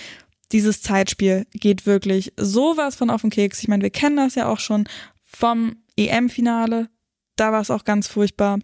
[0.53, 3.61] dieses Zeitspiel geht wirklich sowas von auf den Keks.
[3.61, 4.87] Ich meine, wir kennen das ja auch schon
[5.25, 6.89] vom EM-Finale.
[7.37, 8.59] Da war es auch ganz furchtbar.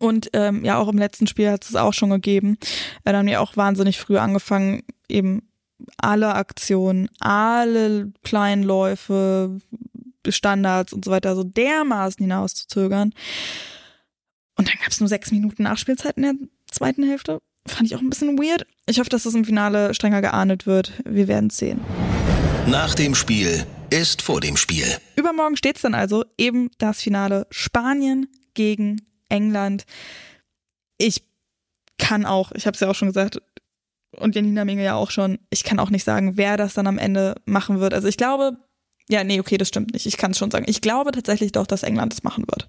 [0.00, 2.58] Und ähm, ja, auch im letzten Spiel hat es auch schon gegeben.
[3.04, 5.48] Äh, da haben wir auch wahnsinnig früh angefangen, eben
[5.98, 9.58] alle Aktionen, alle kleinen Läufe,
[10.28, 13.12] Standards und so weiter so dermaßen hinauszuzögern.
[14.56, 16.34] Und dann gab es nur sechs Minuten Nachspielzeit in der
[16.68, 17.40] zweiten Hälfte
[17.70, 18.66] fand ich auch ein bisschen weird.
[18.86, 20.92] Ich hoffe, dass das im Finale strenger geahndet wird.
[21.04, 21.80] Wir werden es sehen.
[22.66, 24.86] Nach dem Spiel ist vor dem Spiel.
[25.16, 29.84] Übermorgen steht es dann also eben das Finale Spanien gegen England.
[30.98, 31.22] Ich
[31.98, 33.40] kann auch, ich habe es ja auch schon gesagt,
[34.18, 36.98] und Janina Menge ja auch schon, ich kann auch nicht sagen, wer das dann am
[36.98, 37.94] Ende machen wird.
[37.94, 38.56] Also ich glaube,
[39.08, 40.06] ja, nee, okay, das stimmt nicht.
[40.06, 40.66] Ich kann es schon sagen.
[40.68, 42.68] Ich glaube tatsächlich doch, dass England das machen wird.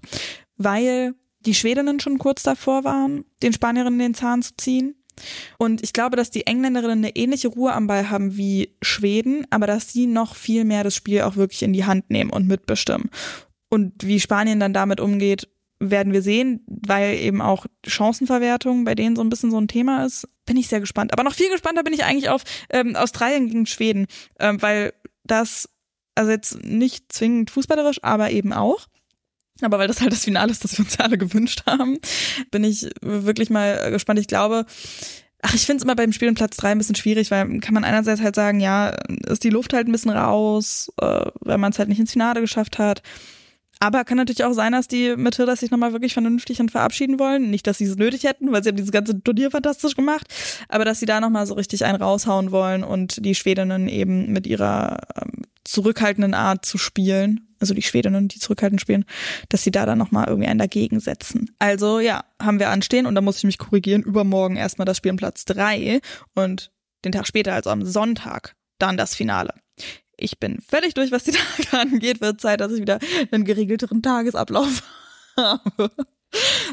[0.56, 4.94] Weil die Schwedinnen schon kurz davor waren, den Spanierinnen den Zahn zu ziehen.
[5.58, 9.66] Und ich glaube, dass die Engländerinnen eine ähnliche Ruhe am Ball haben wie Schweden, aber
[9.66, 13.10] dass sie noch viel mehr das Spiel auch wirklich in die Hand nehmen und mitbestimmen.
[13.68, 15.48] Und wie Spanien dann damit umgeht,
[15.80, 20.04] werden wir sehen, weil eben auch Chancenverwertung bei denen so ein bisschen so ein Thema
[20.04, 20.28] ist.
[20.44, 21.12] Bin ich sehr gespannt.
[21.12, 24.06] Aber noch viel gespannter bin ich eigentlich auf ähm, Australien gegen Schweden,
[24.40, 24.92] ähm, weil
[25.24, 25.68] das,
[26.14, 28.86] also jetzt nicht zwingend fußballerisch, aber eben auch
[29.62, 31.98] aber weil das halt das Finale ist, das wir uns alle gewünscht haben,
[32.50, 34.20] bin ich wirklich mal gespannt.
[34.20, 34.66] Ich glaube,
[35.40, 37.74] Ach, ich finde es immer beim Spiel um Platz drei ein bisschen schwierig, weil kann
[37.74, 38.88] man einerseits halt sagen, ja,
[39.28, 42.40] ist die Luft halt ein bisschen raus, äh, weil man es halt nicht ins Finale
[42.40, 43.02] geschafft hat.
[43.80, 47.50] Aber kann natürlich auch sein, dass die Matilda sich nochmal wirklich vernünftig dann verabschieden wollen.
[47.50, 50.26] Nicht, dass sie es nötig hätten, weil sie haben dieses ganze Turnier fantastisch gemacht,
[50.68, 54.46] aber dass sie da nochmal so richtig einen raushauen wollen und die Schwedinnen eben mit
[54.46, 59.04] ihrer ähm, zurückhaltenden Art zu spielen, also die Schwedinnen, die zurückhaltend spielen,
[59.48, 61.50] dass sie da dann nochmal irgendwie einen dagegen setzen.
[61.58, 64.02] Also ja, haben wir anstehen und da muss ich mich korrigieren.
[64.02, 66.00] Übermorgen erstmal das Spiel in Platz drei
[66.34, 66.72] und
[67.04, 69.54] den Tag später, also am Sonntag, dann das Finale
[70.18, 71.32] ich bin völlig durch, was die
[71.70, 72.20] Tage angeht.
[72.20, 72.98] Wird Zeit, dass ich wieder
[73.30, 74.82] einen geregelteren Tagesablauf
[75.36, 75.90] habe.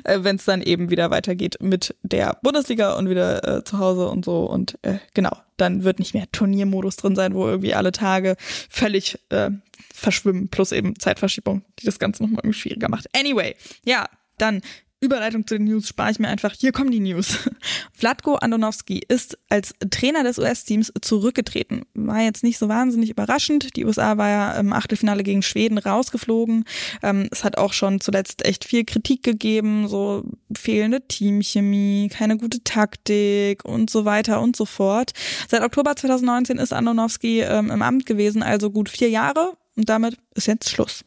[0.04, 4.10] Äh, Wenn es dann eben wieder weitergeht mit der Bundesliga und wieder äh, zu Hause
[4.10, 4.44] und so.
[4.46, 8.36] Und äh, genau, dann wird nicht mehr Turniermodus drin sein, wo irgendwie alle Tage
[8.70, 9.52] völlig äh,
[9.94, 13.08] verschwimmen, plus eben Zeitverschiebung, die das Ganze nochmal irgendwie schwieriger macht.
[13.16, 14.62] Anyway, ja, dann
[15.02, 16.54] Überleitung zu den News spare ich mir einfach.
[16.58, 17.50] Hier kommen die News.
[17.94, 21.84] Vladko Andonovski ist als Trainer des US-Teams zurückgetreten.
[21.94, 23.76] War jetzt nicht so wahnsinnig überraschend.
[23.76, 26.64] Die USA war ja im Achtelfinale gegen Schweden rausgeflogen.
[27.04, 30.24] Ähm, es hat auch schon zuletzt echt viel Kritik gegeben, so
[30.56, 35.12] fehlende Teamchemie, keine gute Taktik und so weiter und so fort.
[35.50, 39.54] Seit Oktober 2019 ist Andonovski ähm, im Amt gewesen, also gut vier Jahre.
[39.76, 41.04] Und damit ist jetzt Schluss.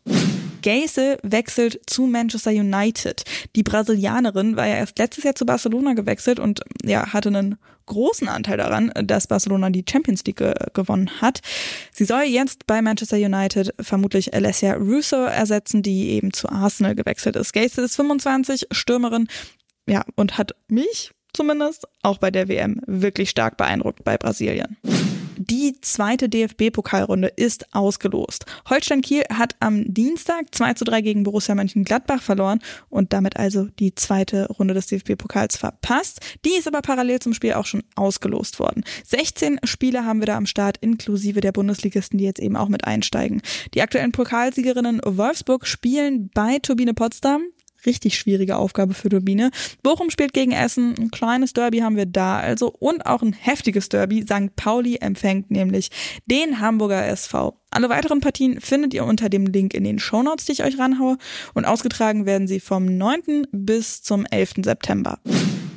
[0.62, 3.22] Geise wechselt zu Manchester United.
[3.56, 7.56] Die Brasilianerin war ja erst letztes Jahr zu Barcelona gewechselt und ja, hatte einen
[7.86, 11.40] großen Anteil daran, dass Barcelona die Champions League ge gewonnen hat.
[11.92, 17.36] Sie soll jetzt bei Manchester United vermutlich Alessia Russo ersetzen, die eben zu Arsenal gewechselt
[17.36, 17.52] ist.
[17.52, 19.26] Geise ist 25, Stürmerin,
[19.88, 24.76] ja, und hat mich zumindest auch bei der WM wirklich stark beeindruckt bei Brasilien.
[25.50, 28.44] Die zweite DFB-Pokalrunde ist ausgelost.
[28.68, 32.58] Holstein Kiel hat am Dienstag 2 zu 3 gegen Borussia Mönchengladbach verloren
[32.90, 36.20] und damit also die zweite Runde des DFB-Pokals verpasst.
[36.44, 38.84] Die ist aber parallel zum Spiel auch schon ausgelost worden.
[39.06, 42.84] 16 Spiele haben wir da am Start, inklusive der Bundesligisten, die jetzt eben auch mit
[42.84, 43.40] einsteigen.
[43.72, 47.44] Die aktuellen Pokalsiegerinnen Wolfsburg spielen bei Turbine Potsdam
[47.88, 49.50] richtig schwierige Aufgabe für Turbine.
[49.82, 53.88] Bochum spielt gegen Essen, ein kleines Derby haben wir da also und auch ein heftiges
[53.88, 54.22] Derby.
[54.22, 54.54] St.
[54.54, 55.90] Pauli empfängt nämlich
[56.26, 57.58] den Hamburger SV.
[57.70, 61.16] Alle weiteren Partien findet ihr unter dem Link in den Shownotes, die ich euch ranhaue
[61.54, 63.46] und ausgetragen werden sie vom 9.
[63.50, 64.64] bis zum 11.
[64.64, 65.18] September.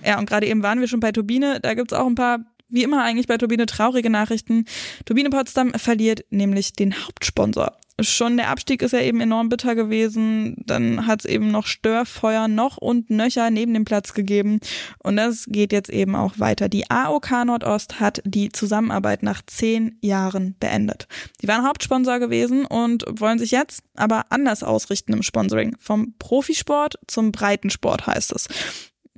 [0.06, 2.40] Ja, und gerade eben waren wir schon bei Turbine, da gibt's auch ein paar
[2.74, 4.66] wie immer eigentlich bei Turbine traurige Nachrichten.
[5.06, 10.56] Turbine Potsdam verliert nämlich den Hauptsponsor schon der Abstieg ist ja eben enorm bitter gewesen.
[10.66, 14.60] Dann hat es eben noch Störfeuer noch und nöcher neben dem Platz gegeben.
[15.00, 16.70] Und das geht jetzt eben auch weiter.
[16.70, 21.08] Die AOK Nordost hat die Zusammenarbeit nach zehn Jahren beendet.
[21.42, 25.76] Die waren Hauptsponsor gewesen und wollen sich jetzt aber anders ausrichten im Sponsoring.
[25.80, 28.48] Vom Profisport zum Breitensport heißt es.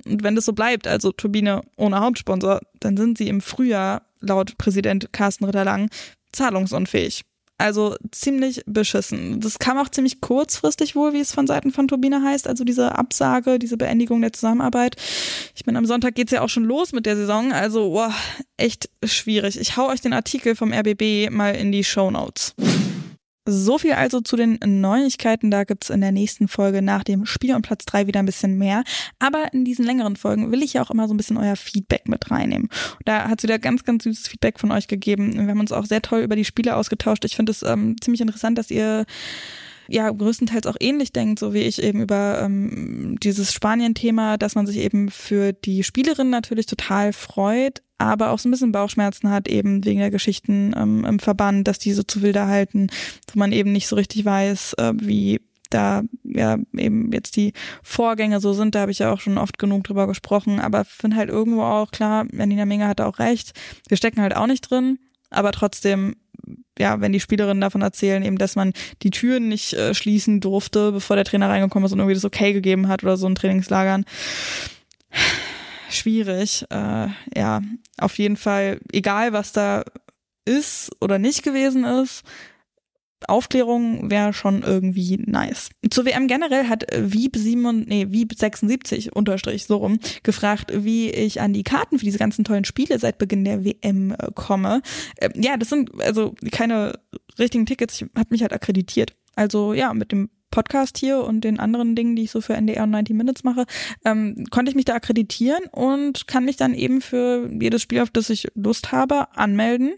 [0.04, 4.58] Und wenn das so bleibt, also Turbine ohne Hauptsponsor, dann sind sie im Frühjahr laut
[4.58, 5.88] Präsident Carsten Ritter-Lang
[6.32, 7.24] zahlungsunfähig.
[7.56, 9.40] Also ziemlich beschissen.
[9.40, 12.48] Das kam auch ziemlich kurzfristig wohl, wie es von Seiten von Turbine heißt.
[12.48, 14.96] Also diese Absage, diese Beendigung der Zusammenarbeit.
[15.54, 17.52] Ich meine, am Sonntag geht's ja auch schon los mit der Saison.
[17.52, 18.12] Also, boah,
[18.56, 19.58] echt schwierig.
[19.60, 22.54] Ich hau euch den Artikel vom RBB mal in die Show Notes.
[23.46, 25.50] So viel also zu den Neuigkeiten.
[25.50, 28.56] Da gibt's in der nächsten Folge nach dem Spiel und Platz drei wieder ein bisschen
[28.56, 28.84] mehr.
[29.18, 32.08] Aber in diesen längeren Folgen will ich ja auch immer so ein bisschen euer Feedback
[32.08, 32.68] mit reinnehmen.
[33.04, 35.34] Da hat's wieder ganz, ganz süßes Feedback von euch gegeben.
[35.34, 37.24] Wir haben uns auch sehr toll über die Spiele ausgetauscht.
[37.26, 39.04] Ich finde es ähm, ziemlich interessant, dass ihr
[39.88, 44.66] ja größtenteils auch ähnlich denkt, so wie ich eben über ähm, dieses Spanien-Thema, dass man
[44.66, 49.48] sich eben für die Spielerin natürlich total freut, aber auch so ein bisschen Bauchschmerzen hat,
[49.48, 52.88] eben wegen der Geschichten ähm, im Verband, dass diese zu wilder halten,
[53.32, 58.40] wo man eben nicht so richtig weiß, äh, wie da ja eben jetzt die Vorgänge
[58.40, 61.30] so sind, da habe ich ja auch schon oft genug drüber gesprochen, aber finde halt
[61.30, 63.52] irgendwo auch klar, Janina Menge hat auch recht,
[63.88, 64.98] wir stecken halt auch nicht drin,
[65.30, 66.14] aber trotzdem
[66.78, 68.72] ja, wenn die Spielerinnen davon erzählen, eben, dass man
[69.02, 72.52] die Türen nicht äh, schließen durfte, bevor der Trainer reingekommen ist und irgendwie das okay
[72.52, 74.04] gegeben hat oder so in Trainingslagern.
[75.90, 76.64] Schwierig.
[76.70, 77.60] Äh, ja,
[77.98, 79.84] auf jeden Fall, egal was da
[80.44, 82.22] ist oder nicht gewesen ist,
[83.28, 85.70] Aufklärung wäre schon irgendwie nice.
[85.90, 91.40] Zur WM generell hat Wieb 7, nee, Wieb 76 unterstrich so rum gefragt, wie ich
[91.40, 94.82] an die Karten für diese ganzen tollen Spiele seit Beginn der WM äh, komme.
[95.16, 96.98] Äh, ja, das sind also keine
[97.38, 98.00] richtigen Tickets.
[98.00, 99.14] Ich habe mich halt akkreditiert.
[99.36, 102.84] Also ja, mit dem Podcast hier und den anderen Dingen, die ich so für NDR
[102.84, 103.66] und 90 Minutes mache,
[104.04, 108.10] ähm, konnte ich mich da akkreditieren und kann mich dann eben für jedes Spiel, auf
[108.10, 109.94] das ich Lust habe, anmelden.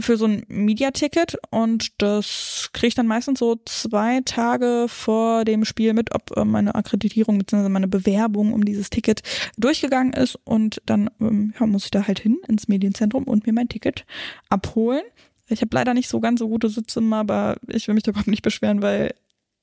[0.00, 5.66] für so ein Media-Ticket und das kriege ich dann meistens so zwei Tage vor dem
[5.66, 7.68] Spiel mit, ob äh, meine Akkreditierung bzw.
[7.68, 9.20] meine Bewerbung um dieses Ticket
[9.58, 13.52] durchgegangen ist und dann ähm, ja, muss ich da halt hin ins Medienzentrum und mir
[13.52, 14.06] mein Ticket
[14.48, 15.02] abholen.
[15.48, 18.28] Ich habe leider nicht so ganz so gute Sitze aber ich will mich da überhaupt
[18.28, 19.12] nicht beschweren, weil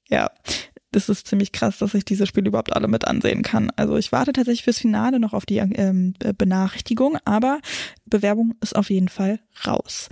[0.10, 0.30] ja,
[0.92, 3.72] das ist ziemlich krass, dass ich diese Spiele überhaupt alle mit ansehen kann.
[3.76, 7.60] Also ich warte tatsächlich fürs Finale noch auf die ähm, Benachrichtigung, aber
[8.06, 10.10] Bewerbung ist auf jeden Fall raus.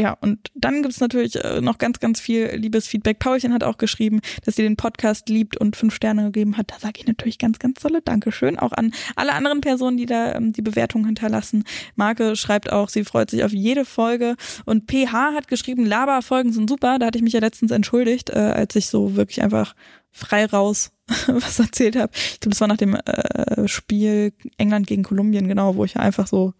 [0.00, 3.18] Ja, und dann gibt's natürlich äh, noch ganz, ganz viel liebes Feedback.
[3.18, 6.70] Paulchen hat auch geschrieben, dass sie den Podcast liebt und fünf Sterne gegeben hat.
[6.70, 8.58] Da sage ich natürlich ganz, ganz tolle Dankeschön.
[8.58, 11.64] Auch an alle anderen Personen, die da ähm, die Bewertung hinterlassen.
[11.96, 14.36] Marke schreibt auch, sie freut sich auf jede Folge.
[14.64, 16.98] Und PH hat geschrieben, Laberfolgen sind super.
[16.98, 19.74] Da hatte ich mich ja letztens entschuldigt, äh, als ich so wirklich einfach
[20.10, 20.92] frei raus
[21.26, 22.12] was erzählt habe.
[22.14, 26.26] Ich glaube, das war nach dem äh, Spiel England gegen Kolumbien, genau, wo ich einfach
[26.26, 26.54] so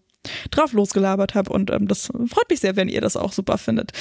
[0.50, 3.92] drauf losgelabert habe und ähm, das freut mich sehr, wenn ihr das auch super findet.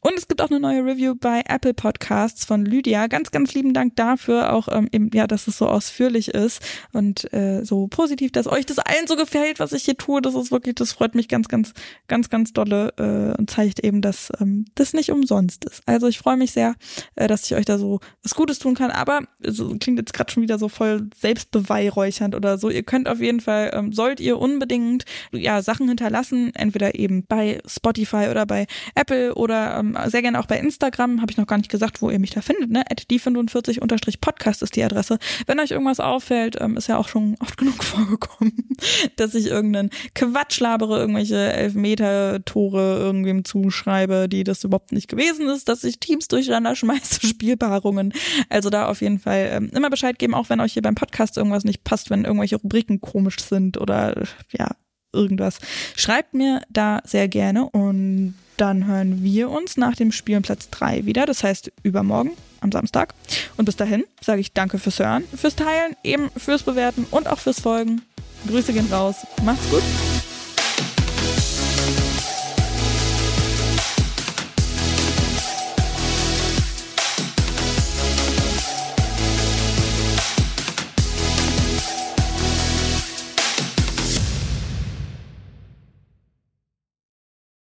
[0.00, 3.08] Und es gibt auch eine neue Review bei Apple Podcasts von Lydia.
[3.08, 6.62] Ganz, ganz lieben Dank dafür, auch ähm, eben, ja, dass es so ausführlich ist
[6.92, 10.22] und äh, so positiv, dass euch das allen so gefällt, was ich hier tue.
[10.22, 11.72] Das ist wirklich, das freut mich ganz, ganz,
[12.08, 15.82] ganz, ganz dolle äh, und zeigt eben, dass ähm, das nicht umsonst ist.
[15.86, 16.74] Also ich freue mich sehr,
[17.16, 20.32] äh, dass ich euch da so was Gutes tun kann, aber so, klingt jetzt gerade
[20.32, 22.70] schon wieder so voll selbstbeweihräuchernd oder so.
[22.70, 27.60] Ihr könnt auf jeden Fall, ähm, sollt ihr unbedingt, ja, Sachen hinterlassen, entweder eben bei
[27.66, 31.20] Spotify oder bei Apple oder ähm, sehr gerne auch bei Instagram.
[31.20, 32.70] Habe ich noch gar nicht gesagt, wo ihr mich da findet.
[32.70, 32.84] Ne?
[33.10, 35.18] die45-podcast ist die Adresse.
[35.46, 38.76] Wenn euch irgendwas auffällt, ähm, ist ja auch schon oft genug vorgekommen,
[39.16, 45.68] dass ich irgendeinen Quatsch labere, irgendwelche Elfmeter-Tore irgendwem zuschreibe, die das überhaupt nicht gewesen ist,
[45.68, 48.12] dass ich Teams durcheinander schmeiße, Spielpaarungen.
[48.48, 51.36] Also da auf jeden Fall ähm, immer Bescheid geben, auch wenn euch hier beim Podcast
[51.36, 54.76] irgendwas nicht passt, wenn irgendwelche Rubriken komisch sind oder ja,
[55.16, 55.58] irgendwas.
[55.96, 61.04] Schreibt mir da sehr gerne und dann hören wir uns nach dem Spiel Platz 3
[61.04, 63.14] wieder, das heißt übermorgen am Samstag.
[63.56, 67.38] Und bis dahin sage ich danke fürs Hören, fürs Teilen, eben fürs Bewerten und auch
[67.38, 68.02] fürs Folgen.
[68.46, 69.26] Grüße gehen raus.
[69.44, 69.82] Macht's gut.